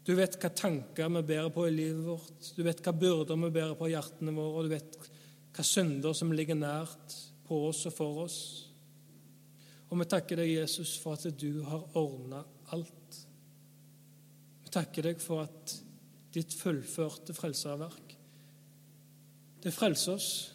Du 0.02 0.14
vet 0.18 0.38
hva 0.40 0.50
tanker 0.56 1.12
vi 1.12 1.22
bærer 1.28 1.52
på 1.54 1.66
i 1.68 1.74
livet 1.74 2.06
vårt. 2.06 2.48
Du 2.56 2.62
vet 2.66 2.80
hva 2.82 2.94
byrder 2.96 3.38
vi 3.44 3.52
bærer 3.54 3.76
på 3.78 3.90
i 3.90 3.92
hjertene 3.92 4.34
våre, 4.34 4.54
og 4.56 4.66
du 4.66 4.72
vet 4.72 4.96
hva 5.52 5.66
synder 5.66 6.16
som 6.16 6.32
ligger 6.32 6.58
nært 6.58 7.18
på 7.46 7.60
oss 7.68 7.84
og 7.90 7.94
for 7.94 8.24
oss. 8.24 8.40
Og 9.92 10.00
vi 10.00 10.08
takker 10.08 10.40
deg, 10.40 10.54
Jesus, 10.56 10.96
for 10.98 11.18
at 11.18 11.28
du 11.36 11.60
har 11.68 11.84
ordna 12.00 12.40
alt. 12.72 13.20
Vi 14.64 14.72
takker 14.72 15.10
deg 15.10 15.20
for 15.20 15.44
at 15.44 15.76
ditt 16.32 16.56
fullførte 16.56 17.36
frelserverk 17.36 18.16
det 19.62 19.72
frelser 19.74 20.16
oss. 20.16 20.51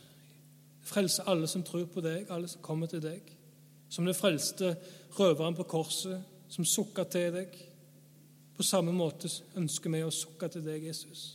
Det 0.87 0.93
frelser 0.93 1.27
alle 1.27 1.47
som 1.51 1.65
tror 1.67 1.83
på 1.91 1.99
deg, 1.99 2.29
alle 2.31 2.47
som 2.47 2.63
kommer 2.63 2.87
til 2.87 3.01
deg. 3.03 3.25
Som 3.91 4.07
det 4.07 4.15
frelste 4.15 4.69
røveren 5.17 5.57
på 5.57 5.65
korset, 5.67 6.21
som 6.47 6.63
sukka 6.63 7.03
til 7.11 7.33
deg 7.35 7.57
på 8.55 8.63
samme 8.63 8.93
måte 8.95 9.27
ønsker 9.59 9.91
vi 9.91 9.99
å 10.05 10.13
sukke 10.13 10.47
til 10.49 10.63
deg, 10.63 10.87
Jesus, 10.87 11.25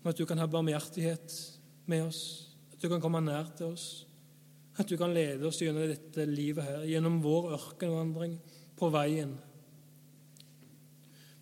om 0.00 0.08
at 0.08 0.16
du 0.16 0.22
kan 0.24 0.38
ha 0.38 0.46
barmhjertighet 0.48 1.34
med 1.90 2.06
oss, 2.06 2.22
at 2.72 2.78
du 2.78 2.86
kan 2.88 3.02
komme 3.02 3.20
nær 3.26 3.50
til 3.58 3.74
oss, 3.74 4.06
at 4.78 4.88
du 4.88 4.94
kan 4.96 5.12
lede 5.12 5.50
oss 5.50 5.58
gjennom 5.60 5.90
dette 5.90 6.24
livet 6.30 6.64
her, 6.64 6.86
gjennom 6.88 7.18
vår 7.26 7.50
ørkenvandring 7.58 8.38
på 8.78 8.88
veien. 8.94 9.34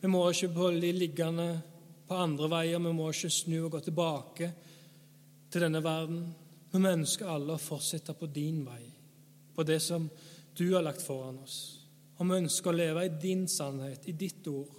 Vi 0.01 0.11
må 0.11 0.25
ikke 0.33 0.51
bli 0.57 0.97
liggende 0.97 1.51
på 2.09 2.19
andre 2.19 2.51
veier, 2.57 2.83
vi 2.83 2.97
må 2.97 3.13
ikke 3.13 3.31
snu 3.37 3.59
og 3.61 3.75
gå 3.77 3.85
tilbake 3.85 4.55
til 5.53 5.69
denne 5.69 5.85
verden. 5.85 6.25
Men 6.71 6.85
vi 6.85 6.95
ønsker 7.01 7.31
alle 7.31 7.57
å 7.57 7.63
fortsette 7.63 8.15
på 8.15 8.29
din 8.31 8.63
vei, 8.67 8.83
på 9.55 9.67
det 9.67 9.81
som 9.83 10.07
du 10.57 10.67
har 10.75 10.85
lagt 10.87 11.03
foran 11.03 11.41
oss. 11.43 11.59
Og 12.19 12.29
vi 12.29 12.39
ønsker 12.43 12.71
å 12.71 12.77
leve 12.77 13.07
i 13.07 13.15
din 13.23 13.47
sannhet, 13.49 14.07
i 14.07 14.13
ditt 14.13 14.47
ord. 14.51 14.75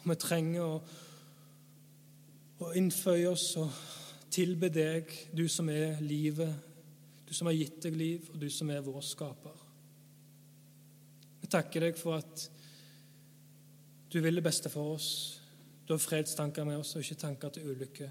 Og 0.00 0.08
vi 0.10 0.16
trenger 0.20 0.64
å, 0.64 0.78
å 2.64 2.72
innføye 2.80 3.28
oss 3.30 3.50
og 3.60 3.84
tilbe 4.34 4.70
deg, 4.72 5.12
du 5.36 5.44
som 5.48 5.68
er 5.70 6.00
livet, 6.02 6.50
du 7.28 7.34
som 7.36 7.50
har 7.50 7.56
gitt 7.56 7.78
deg 7.84 7.96
liv, 7.98 8.26
og 8.32 8.40
du 8.40 8.48
som 8.50 8.70
er 8.72 8.82
vår 8.84 9.04
skaper. 9.06 9.62
Vi 11.44 11.50
takker 11.52 11.86
deg 11.86 12.00
for 12.00 12.18
at 12.18 12.48
du 14.10 14.20
vil 14.22 14.40
det 14.40 14.46
beste 14.46 14.72
for 14.72 14.96
oss. 14.96 15.08
Du 15.84 15.92
har 15.92 16.02
fredstanker 16.02 16.64
med 16.64 16.80
oss 16.80 16.94
og 16.96 17.04
ikke 17.04 17.20
tanker 17.20 17.52
til 17.52 17.74
ulykke. 17.74 18.10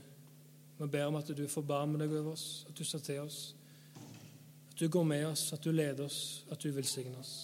Vi 0.78 0.88
ber 0.88 1.08
om 1.08 1.20
at 1.20 1.30
du 1.36 1.44
forbarmer 1.48 2.02
deg 2.02 2.14
over 2.14 2.34
oss, 2.34 2.66
at 2.70 2.78
du 2.78 2.84
ser 2.88 3.04
til 3.06 3.22
oss, 3.24 3.42
at 4.72 4.78
du 4.80 4.88
går 4.90 5.06
med 5.06 5.28
oss, 5.28 5.52
at 5.54 5.64
du 5.64 5.72
leder 5.72 6.06
oss, 6.06 6.44
at 6.52 6.62
du 6.62 6.72
velsigner 6.74 7.20
oss. 7.22 7.36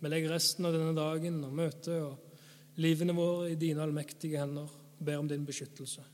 Vi 0.00 0.10
legger 0.10 0.34
resten 0.34 0.66
av 0.68 0.74
denne 0.76 0.96
dagen 0.96 1.38
og 1.46 1.54
møtet 1.56 1.96
og 1.96 2.80
livene 2.80 3.14
våre 3.16 3.52
i 3.52 3.60
dine 3.60 3.84
allmektige 3.84 4.40
hender 4.40 4.68
og 4.68 5.04
ber 5.04 5.20
om 5.20 5.28
din 5.30 5.46
beskyttelse. 5.46 6.04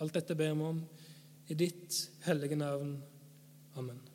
Alt 0.00 0.18
dette 0.18 0.36
ber 0.38 0.54
vi 0.54 0.68
om 0.72 0.82
i 1.48 1.56
ditt 1.56 1.96
hellige 2.26 2.58
navn. 2.60 2.96
Amen. 3.80 4.07